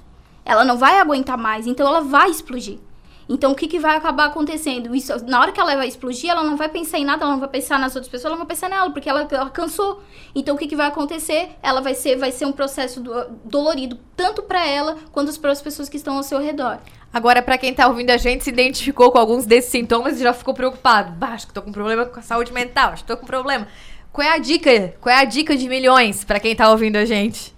[0.44, 2.78] Ela não vai aguentar mais, então ela vai explodir.
[3.28, 4.94] Então, o que, que vai acabar acontecendo?
[4.94, 7.40] Isso, na hora que ela vai explodir, ela não vai pensar em nada, ela não
[7.40, 10.02] vai pensar nas outras pessoas, ela não vai pensar nela, porque ela, ela cansou.
[10.34, 11.50] Então, o que, que vai acontecer?
[11.62, 15.62] Ela vai ser, vai ser um processo do- dolorido, tanto para ela quanto para as
[15.62, 16.78] pessoas que estão ao seu redor.
[17.12, 20.32] Agora, pra quem tá ouvindo a gente, se identificou com alguns desses sintomas e já
[20.32, 21.12] ficou preocupado.
[21.12, 23.66] Bah, acho que tô com problema com a saúde mental, acho que tô com problema.
[24.12, 24.94] Qual é a dica?
[25.00, 27.54] Qual é a dica de milhões pra quem tá ouvindo a gente?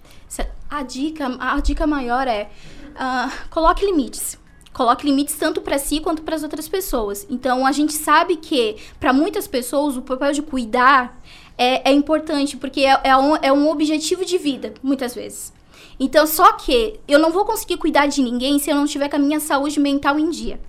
[0.69, 2.49] A dica, a dica maior é
[2.95, 4.37] ah, coloque limites.
[4.77, 7.25] Coloque limites tanto para si quanto para as outras pessoas.
[7.31, 11.19] Então a gente sabe que para muitas pessoas o papel de cuidar
[11.57, 15.51] é, é importante porque é, é, um, é um objetivo de vida muitas vezes.
[15.99, 19.15] Então só que eu não vou conseguir cuidar de ninguém se eu não tiver com
[19.15, 20.59] a minha saúde mental em dia.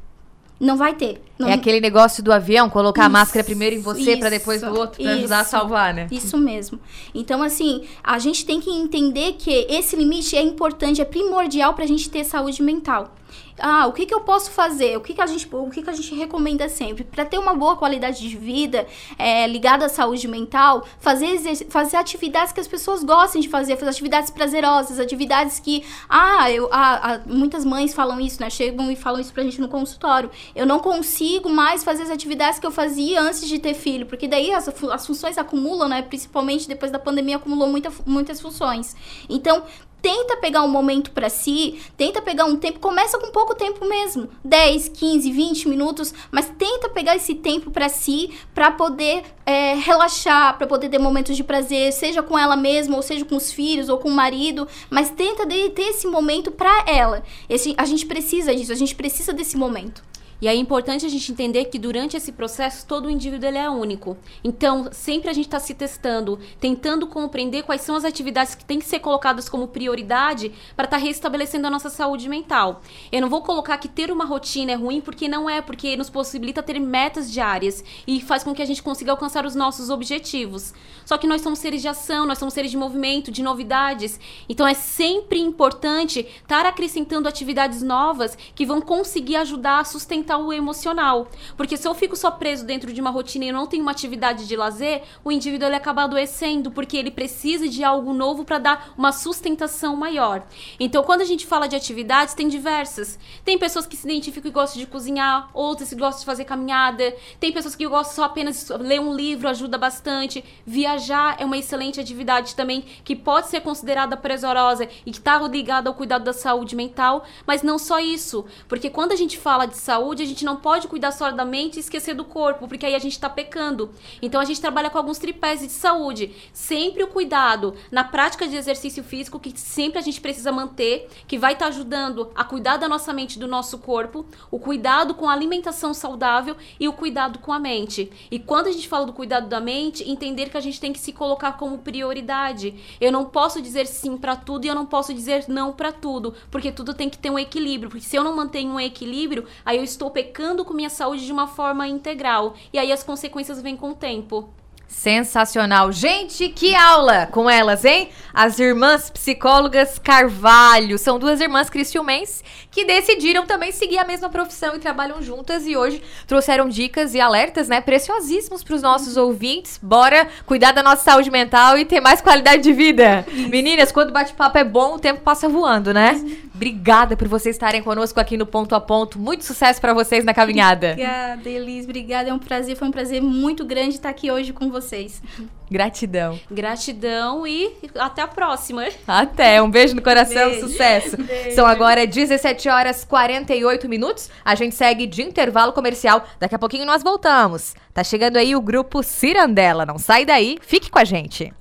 [0.58, 1.22] Não vai ter.
[1.38, 4.60] Não- É aquele negócio do avião, colocar a Isso, máscara primeiro em você isso, depois
[4.62, 5.50] no outro, pra ajudar a isso.
[5.50, 6.08] salvar, né?
[6.10, 6.80] Isso mesmo.
[7.14, 11.86] Então, assim, a gente tem que entender que esse limite é importante, é primordial pra
[11.86, 13.14] gente ter saúde mental.
[13.58, 14.96] Ah, o que, que eu posso fazer?
[14.96, 17.04] O que, que a gente, o que, que a gente recomenda sempre?
[17.04, 18.86] Para ter uma boa qualidade de vida
[19.18, 23.90] é, ligada à saúde mental, fazer, fazer atividades que as pessoas gostem de fazer, fazer
[23.90, 25.84] atividades prazerosas, atividades que.
[26.08, 28.50] Ah, eu, ah, muitas mães falam isso, né?
[28.50, 30.30] Chegam e falam isso pra gente no consultório.
[30.54, 34.28] Eu não consigo mais fazer as atividades que eu fazia antes de ter filho, porque
[34.28, 36.02] daí as, as funções acumulam, né?
[36.02, 38.94] Principalmente depois da pandemia acumulou muita, muitas funções.
[39.28, 39.64] Então,
[40.00, 44.28] tenta pegar um momento para si, tenta pegar um tempo, começa com pouco tempo mesmo,
[44.44, 50.56] 10, 15, 20 minutos, mas tenta pegar esse tempo para si, para poder é, relaxar,
[50.56, 53.88] para poder ter momentos de prazer, seja com ela mesma, ou seja com os filhos,
[53.88, 57.22] ou com o marido, mas tenta ter esse momento para ela.
[57.48, 60.02] Esse, a gente precisa disso, a gente precisa desse momento.
[60.40, 64.16] E é importante a gente entender que durante esse processo todo indivíduo ele é único.
[64.44, 68.78] Então, sempre a gente está se testando, tentando compreender quais são as atividades que têm
[68.78, 72.82] que ser colocadas como prioridade para estar tá restabelecendo a nossa saúde mental.
[73.10, 76.08] Eu não vou colocar que ter uma rotina é ruim, porque não é, porque nos
[76.08, 80.72] possibilita ter metas diárias e faz com que a gente consiga alcançar os nossos objetivos.
[81.04, 84.20] Só que nós somos seres de ação, nós somos seres de movimento, de novidades.
[84.48, 90.52] Então é sempre importante estar acrescentando atividades novas que vão conseguir ajudar a sustentar o
[90.52, 91.28] emocional.
[91.56, 94.46] Porque se eu fico só preso dentro de uma rotina e não tenho uma atividade
[94.46, 98.92] de lazer, o indivíduo ele acaba adoecendo, porque ele precisa de algo novo para dar
[98.96, 100.46] uma sustentação maior.
[100.78, 103.18] Então, quando a gente fala de atividades, tem diversas.
[103.44, 107.14] Tem pessoas que se identificam e gostam de cozinhar, outras que gostam de fazer caminhada,
[107.40, 110.44] tem pessoas que gostam só apenas de ler um livro, ajuda bastante.
[110.66, 115.88] Viajar é uma excelente atividade também, que pode ser considerada prazerosa e que está ligada
[115.88, 119.76] ao cuidado da saúde mental, mas não só isso, porque quando a gente fala de
[119.76, 122.86] saúde, saúde, a gente não pode cuidar só da mente e esquecer do corpo, porque
[122.86, 123.90] aí a gente está pecando.
[124.20, 126.34] Então a gente trabalha com alguns tripés de saúde.
[126.52, 131.38] Sempre o cuidado na prática de exercício físico, que sempre a gente precisa manter, que
[131.38, 135.28] vai estar tá ajudando a cuidar da nossa mente do nosso corpo, o cuidado com
[135.28, 138.10] a alimentação saudável e o cuidado com a mente.
[138.30, 140.98] E quando a gente fala do cuidado da mente, entender que a gente tem que
[140.98, 142.74] se colocar como prioridade.
[143.00, 146.34] Eu não posso dizer sim para tudo e eu não posso dizer não para tudo,
[146.50, 147.90] porque tudo tem que ter um equilíbrio.
[147.90, 151.24] Porque se eu não mantenho um equilíbrio, aí eu estou estou pecando com minha saúde
[151.24, 152.54] de uma forma integral.
[152.72, 154.48] E aí as consequências vêm com o tempo.
[154.88, 155.92] Sensacional.
[155.92, 158.08] Gente, que aula com elas, hein?
[158.32, 160.96] As irmãs psicólogas Carvalho.
[160.96, 165.76] São duas irmãs cristiumenses que decidiram também seguir a mesma profissão e trabalham juntas e
[165.76, 169.78] hoje trouxeram dicas e alertas, né, preciosíssimos para os nossos ouvintes.
[169.82, 173.26] Bora cuidar da nossa saúde mental e ter mais qualidade de vida.
[173.50, 176.18] Meninas, quando o bate-papo é bom, o tempo passa voando, né?
[176.58, 179.16] Obrigada por vocês estarem conosco aqui no Ponto a Ponto.
[179.16, 180.90] Muito sucesso para vocês na caminhada.
[180.98, 181.84] Obrigada, Elis.
[181.84, 182.30] Obrigada.
[182.30, 185.22] É um prazer, foi um prazer muito grande estar aqui hoje com vocês.
[185.70, 186.36] Gratidão.
[186.50, 188.88] Gratidão e até a próxima.
[189.06, 189.62] Até.
[189.62, 190.66] Um beijo no coração, beijo.
[190.66, 191.16] sucesso.
[191.22, 191.54] Beijo.
[191.54, 194.28] São agora 17 horas 48 minutos.
[194.44, 196.24] A gente segue de intervalo comercial.
[196.40, 197.76] Daqui a pouquinho nós voltamos.
[197.94, 199.86] Tá chegando aí o grupo Cirandela.
[199.86, 201.52] Não sai daí, fique com a gente.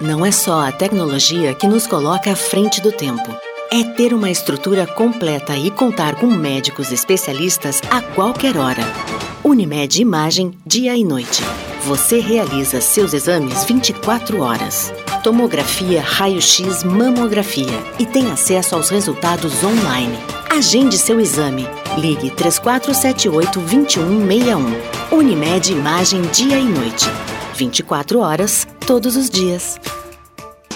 [0.00, 3.34] Não é só a tecnologia que nos coloca à frente do tempo.
[3.68, 8.84] É ter uma estrutura completa e contar com médicos especialistas a qualquer hora.
[9.42, 11.42] Unimed Imagem, dia e noite.
[11.82, 14.92] Você realiza seus exames 24 horas.
[15.24, 20.16] Tomografia, raio-x, mamografia e tem acesso aos resultados online.
[20.48, 21.66] Agende seu exame.
[21.98, 25.16] Ligue 3478 2161.
[25.16, 27.10] Unimed Imagem, dia e noite.
[27.56, 29.78] 24 horas, todos os dias.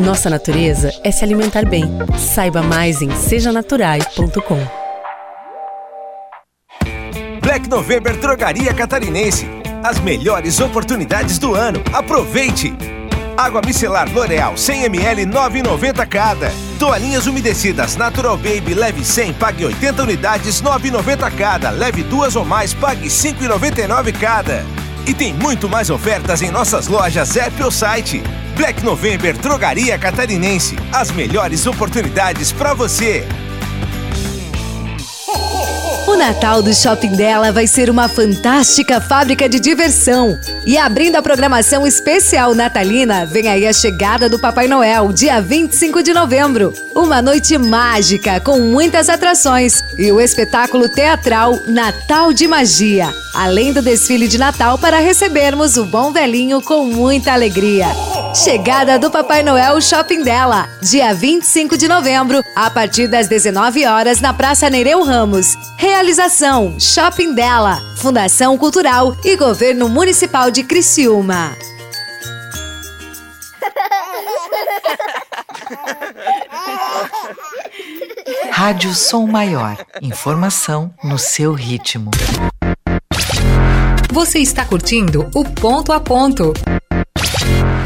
[0.00, 1.84] Nossa natureza é se alimentar bem.
[2.18, 4.89] Saiba mais em sejanaturai.com.
[7.40, 9.46] Black November Drogaria Catarinense.
[9.82, 11.82] As melhores oportunidades do ano.
[11.92, 12.74] Aproveite!
[13.36, 16.52] Água micelar L'Oreal 100ml 9,90 cada.
[16.78, 21.70] Toalhinhas umedecidas Natural Baby leve 100, pague 80 unidades 9,90 cada.
[21.70, 24.62] Leve duas ou mais, pague 5,99 cada.
[25.06, 28.22] E tem muito mais ofertas em nossas lojas app ou site.
[28.54, 30.76] Black November Drogaria Catarinense.
[30.92, 33.26] As melhores oportunidades para você.
[36.06, 40.38] O Natal do Shopping dela vai ser uma fantástica fábrica de diversão.
[40.66, 46.02] E abrindo a programação especial natalina, vem aí a chegada do Papai Noel, dia 25
[46.02, 46.72] de novembro.
[46.94, 53.12] Uma noite mágica com muitas atrações e o espetáculo teatral Natal de Magia.
[53.34, 57.86] Além do desfile de Natal para recebermos o bom velhinho com muita alegria.
[58.34, 64.20] Chegada do Papai Noel Shopping dela, dia 25 de novembro, a partir das 19 horas
[64.20, 65.56] na Praça Nereu Ramos.
[65.76, 71.56] Realização: Shopping dela, Fundação Cultural e Governo Municipal de Criciúma.
[78.52, 79.76] Rádio Som Maior.
[80.00, 82.10] Informação no seu ritmo.
[84.12, 86.52] Você está curtindo o Ponto a Ponto.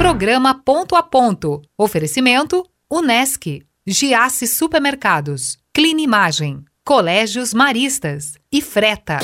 [0.04, 1.62] Programa Ponto a Ponto.
[1.78, 3.46] Oferecimento: Unesc,
[3.86, 9.16] Giasse Supermercados, Clinimagem, Colégios Maristas e Freta.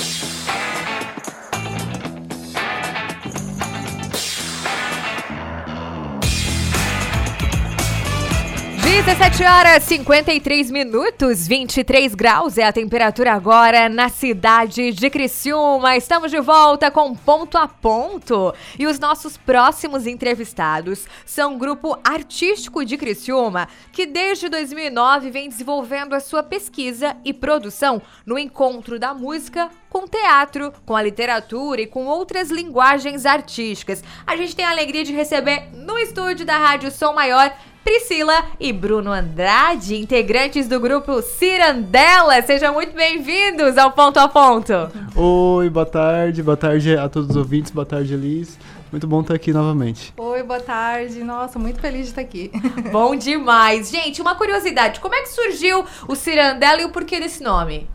[9.01, 15.97] 17 horas 53 minutos, 23 graus é a temperatura agora na cidade de Criciúma.
[15.97, 18.55] Estamos de volta com Ponto a Ponto.
[18.79, 25.49] E os nossos próximos entrevistados são um grupo artístico de Criciúma que desde 2009 vem
[25.49, 31.81] desenvolvendo a sua pesquisa e produção no encontro da música com teatro, com a literatura
[31.81, 34.05] e com outras linguagens artísticas.
[34.27, 37.51] A gente tem a alegria de receber no estúdio da Rádio Som Maior
[37.85, 42.43] Priscila e Bruno Andrade, integrantes do grupo Cirandela.
[42.43, 44.73] Sejam muito bem-vindos ao Ponto a Ponto.
[45.17, 48.59] Oi, boa tarde, boa tarde a todos os ouvintes, boa tarde, Elis.
[48.93, 50.13] Muito bom estar aqui novamente.
[50.19, 51.25] Oi, boa tarde.
[51.25, 52.51] Nossa, muito feliz de estar aqui.
[52.91, 53.89] Bom demais.
[53.89, 57.89] Gente, uma curiosidade: como é que surgiu o Cirandela e o porquê desse nome?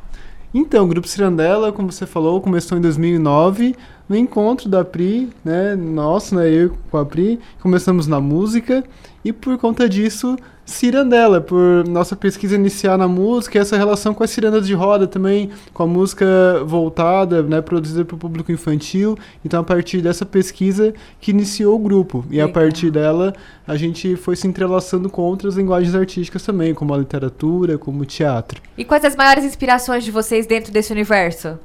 [0.54, 3.76] Então, o Grupo Cirandela, como você falou, começou em 2009
[4.08, 5.76] no encontro da Pri, né?
[5.76, 6.50] Nosso, né?
[6.50, 8.84] Eu com a Pri, começamos na música
[9.26, 14.30] e por conta disso, Cirandela, por nossa pesquisa iniciar na música, essa relação com as
[14.30, 16.26] cirandas de roda também, com a música
[16.64, 19.18] voltada, né, produzida para o público infantil.
[19.44, 22.24] Então, a partir dessa pesquisa que iniciou o grupo.
[22.30, 22.50] E Legal.
[22.50, 23.34] a partir dela,
[23.68, 28.06] a gente foi se entrelaçando com outras linguagens artísticas também, como a literatura, como o
[28.06, 28.62] teatro.
[28.78, 31.58] E quais as maiores inspirações de vocês dentro desse universo?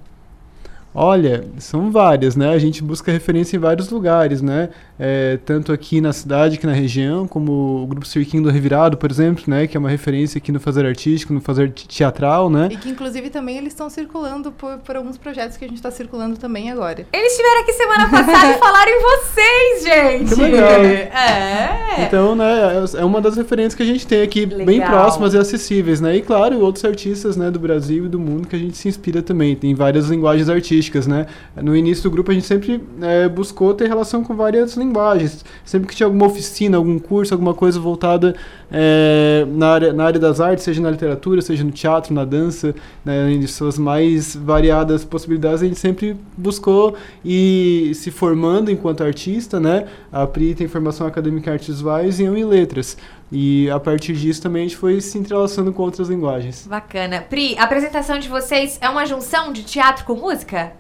[0.93, 2.51] Olha, são várias, né?
[2.51, 4.71] A gente busca referência em vários lugares, né?
[5.03, 9.11] É, tanto aqui na cidade, aqui na região, como o Grupo Cirquinho do Revirado, por
[9.11, 9.67] exemplo, né?
[9.67, 12.69] Que é uma referência aqui no fazer artístico, no fazer teatral, né?
[12.71, 15.91] E que, inclusive, também eles estão circulando por, por alguns projetos que a gente está
[15.91, 17.07] circulando também agora.
[17.15, 20.35] Eles estiveram aqui semana passada e falaram em vocês, gente!
[20.35, 20.71] Que legal!
[20.71, 22.05] É!
[22.07, 22.85] Então, né?
[22.99, 24.67] É uma das referências que a gente tem aqui, legal.
[24.67, 26.15] bem próximas e acessíveis, né?
[26.15, 27.51] E, claro, outros artistas, né?
[27.51, 29.57] Do Brasil e do mundo que a gente se inspira também.
[29.57, 31.25] Tem várias linguagens artísticas, né?
[31.57, 35.45] No início do grupo, a gente sempre é, buscou ter relação com várias linguagens linguagens.
[35.65, 38.35] Sempre que tinha alguma oficina, algum curso, alguma coisa voltada
[38.71, 42.75] é, na, área, na área das artes, seja na literatura, seja no teatro, na dança,
[43.05, 49.59] né, em suas mais variadas possibilidades, a gente sempre buscou e se formando enquanto artista,
[49.59, 49.87] né?
[50.13, 52.97] A Pri tem formação acadêmica em artes visuais e eu em letras.
[53.33, 56.67] E a partir disso também a gente foi se entrelaçando com outras linguagens.
[56.67, 57.21] Bacana.
[57.21, 60.73] Pri, a apresentação de vocês é uma junção de teatro com música?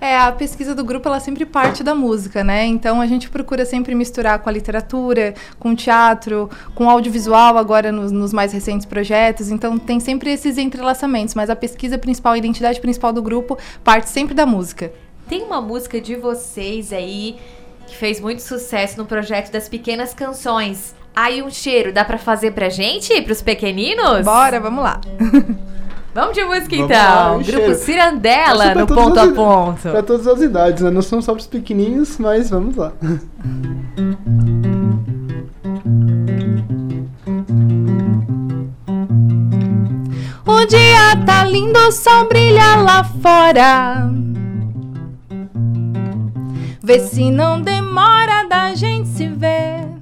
[0.00, 2.64] É, a pesquisa do grupo, ela sempre parte da música, né?
[2.64, 7.56] Então a gente procura sempre misturar com a literatura, com o teatro, com o audiovisual
[7.58, 9.50] agora nos, nos mais recentes projetos.
[9.50, 14.08] Então tem sempre esses entrelaçamentos, mas a pesquisa principal, a identidade principal do grupo parte
[14.08, 14.92] sempre da música.
[15.28, 17.36] Tem uma música de vocês aí
[17.86, 20.94] que fez muito sucesso no projeto das pequenas canções.
[21.14, 24.24] Aí um cheiro, dá pra fazer pra gente, pros pequeninos?
[24.24, 25.00] Bora, vamos lá.
[26.14, 27.36] Vamos de música Vamos então.
[27.36, 27.74] lá, Grupo.
[27.74, 29.80] Cirandela no ponto a ponto.
[29.82, 30.90] Pra todas as idades, né?
[30.90, 32.92] Não são só pros pequenininhos, mas vamos lá.
[40.46, 44.08] O dia tá lindo, o sol brilha lá fora.
[46.80, 49.93] Vê se não demora da gente se ver.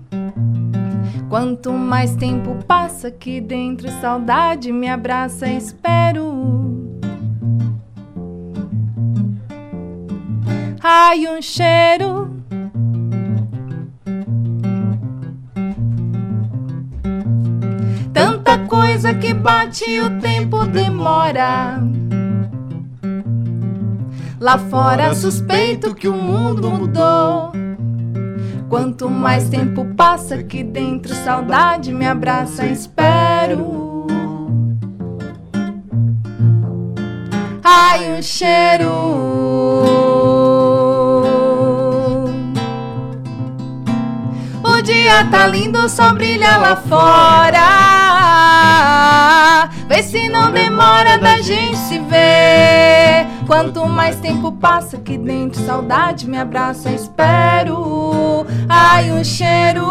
[1.33, 7.01] Quanto mais tempo passa aqui dentro, saudade me abraça, espero.
[10.83, 12.37] Ai, um cheiro.
[18.13, 21.83] Tanta coisa que bate e o tempo demora.
[24.39, 27.62] Lá fora suspeito que o mundo mudou.
[28.73, 34.07] Quanto mais tempo passa aqui dentro, saudade me abraça, espero.
[37.63, 38.89] Ai, o cheiro.
[44.65, 47.69] O dia tá lindo, sol brilha lá fora.
[49.87, 53.32] Vê se não demora da gente se ver.
[53.53, 58.47] Quanto mais tempo passa aqui dentro, saudade me abraça, espero.
[58.67, 59.85] Ai, um cheiro.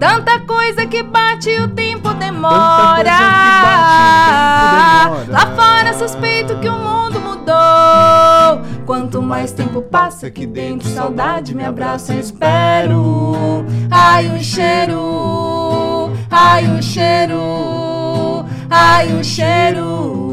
[0.00, 3.10] Tanta coisa que bate e o tempo demora.
[5.28, 8.62] Lá fora suspeito que o mundo mudou.
[8.86, 13.66] Quanto mais tempo passa aqui dentro, saudade me abraça, espero.
[13.90, 16.10] Ai, um cheiro.
[16.30, 18.46] Ai, um cheiro.
[18.70, 20.31] Ai, um cheiro.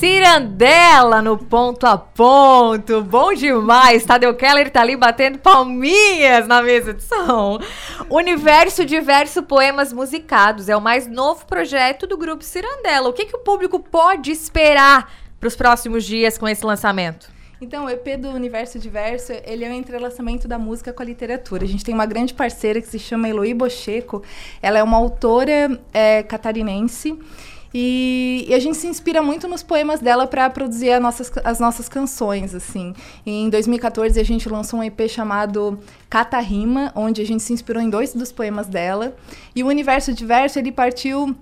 [0.00, 3.02] Cirandela no ponto a ponto.
[3.02, 4.02] Bom demais.
[4.02, 7.58] Tadeu Keller tá ali batendo palminhas na mesa de som.
[8.08, 13.10] Universo Diverso Poemas Musicados é o mais novo projeto do grupo Cirandela.
[13.10, 17.28] O que, que o público pode esperar para os próximos dias com esse lançamento?
[17.60, 21.62] Então, o EP do Universo Diverso, ele é um entrelaçamento da música com a literatura.
[21.64, 24.22] A gente tem uma grande parceira que se chama Eloy Bocheco.
[24.62, 27.18] Ela é uma autora é, catarinense.
[27.72, 31.60] E, e a gente se inspira muito nos poemas dela para produzir as nossas, as
[31.60, 32.94] nossas canções, assim.
[33.24, 37.88] Em 2014, a gente lançou um EP chamado Catarrima, onde a gente se inspirou em
[37.88, 39.14] dois dos poemas dela.
[39.54, 41.36] E o Universo Diverso, ele partiu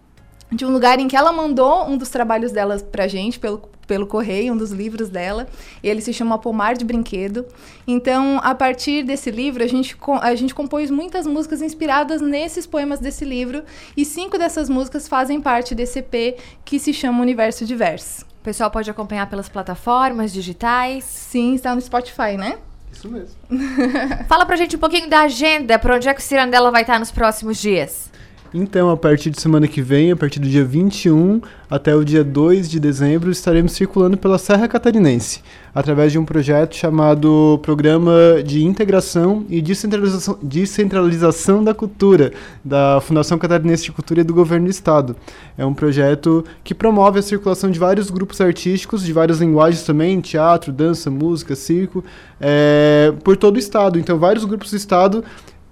[0.50, 4.06] de um lugar em que ela mandou um dos trabalhos dela pra gente, pelo, pelo
[4.06, 5.46] correio, um dos livros dela.
[5.82, 7.44] Ele se chama Pomar de Brinquedo.
[7.86, 12.98] Então, a partir desse livro, a gente, a gente compôs muitas músicas inspiradas nesses poemas
[12.98, 13.62] desse livro.
[13.96, 18.24] E cinco dessas músicas fazem parte desse EP que se chama Universo Diverso.
[18.40, 21.04] O pessoal pode acompanhar pelas plataformas digitais?
[21.04, 22.58] Sim, está no Spotify, né?
[22.90, 23.34] Isso mesmo.
[24.26, 26.98] Fala pra gente um pouquinho da agenda, pra onde é que o Cirandela vai estar
[26.98, 28.10] nos próximos dias.
[28.52, 32.24] Então, a partir de semana que vem, a partir do dia 21 até o dia
[32.24, 35.42] 2 de dezembro, estaremos circulando pela Serra Catarinense,
[35.74, 42.32] através de um projeto chamado Programa de Integração e Descentralização, Descentralização da Cultura,
[42.64, 45.14] da Fundação Catarinense de Cultura e do Governo do Estado.
[45.58, 50.22] É um projeto que promove a circulação de vários grupos artísticos, de várias linguagens também,
[50.22, 52.02] teatro, dança, música, circo,
[52.40, 53.98] é, por todo o Estado.
[53.98, 55.22] Então, vários grupos do Estado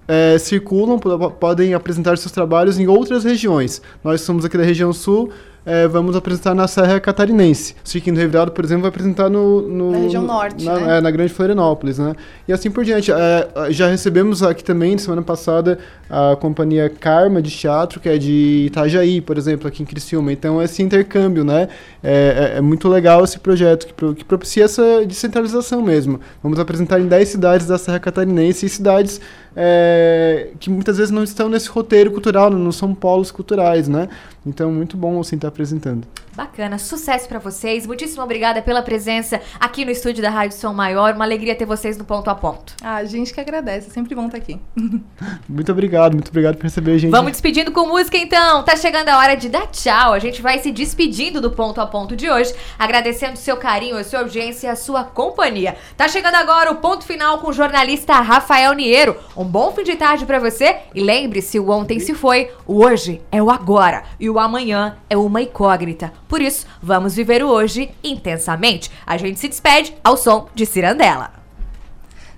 [0.07, 3.81] é, circulam, po- podem apresentar seus trabalhos em outras regiões.
[4.03, 5.29] Nós somos aqui da região sul,
[5.69, 7.75] é, vamos apresentar na Serra Catarinense.
[7.83, 9.61] O Cirquinho do Revirado, por exemplo, vai apresentar no...
[9.61, 10.97] no Na região norte, na, né?
[10.97, 12.15] é, na Grande Florianópolis, né?
[12.47, 13.11] E assim por diante.
[13.11, 15.77] É, já recebemos aqui também, semana passada,
[16.09, 20.31] a companhia Karma de teatro, que é de Itajaí, por exemplo, aqui em Criciúma.
[20.31, 21.67] Então, esse intercâmbio, né?
[22.01, 26.19] É, é- é muito legal esse projeto, que, pro- que propicia essa descentralização mesmo.
[26.41, 29.19] Vamos apresentar em 10 cidades da Serra Catarinense e cidades
[29.59, 34.07] é, que muitas vezes não estão nesse roteiro cultural, não são polos culturais, né?
[34.45, 36.07] Então, muito bom, assim, estar apresentando.
[36.37, 37.87] Bacana, sucesso pra vocês.
[37.87, 41.15] Muitíssimo obrigada pela presença aqui no estúdio da Rádio Som Maior.
[41.15, 42.75] Uma alegria ter vocês no ponto a ponto.
[42.79, 44.59] Ah, a gente que agradece, é sempre bom estar aqui.
[45.49, 47.09] Muito obrigado, muito obrigado por receber a gente.
[47.09, 48.63] Vamos despedindo com música então.
[48.63, 50.13] Tá chegando a hora de dar tchau.
[50.13, 53.97] A gente vai se despedindo do ponto a ponto de hoje, agradecendo o seu carinho,
[53.97, 55.75] a sua audiência e a sua companhia.
[55.95, 59.15] Tá chegando agora o ponto final com o jornalista Rafael Niero.
[59.35, 63.21] Um bom fim de tarde pra você e lembre-se, o ontem se foi, o hoje
[63.31, 66.13] é o agora e o amanhã é uma e incógnita.
[66.27, 68.91] Por isso, vamos viver o hoje intensamente.
[69.05, 71.31] A gente se despede ao som de Cirandela.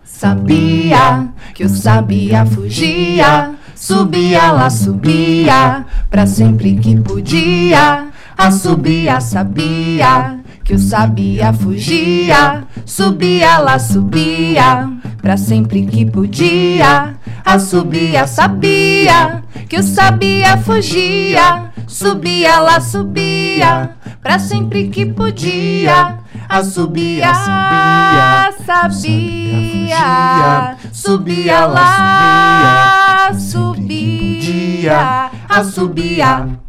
[0.04, 8.08] Sabia que o sabia fugia, subia lá, subia, pra sempre que podia.
[8.38, 10.39] A subia sabia
[10.70, 14.88] que o sabia fugia, subia lá, subia,
[15.20, 17.16] pra sempre que podia.
[17.44, 26.20] A subia sabia que o sabia fugia, subia lá, subia, pra sempre que podia.
[26.48, 36.69] A subia, subia, sabia, subia lá, subia, a subia.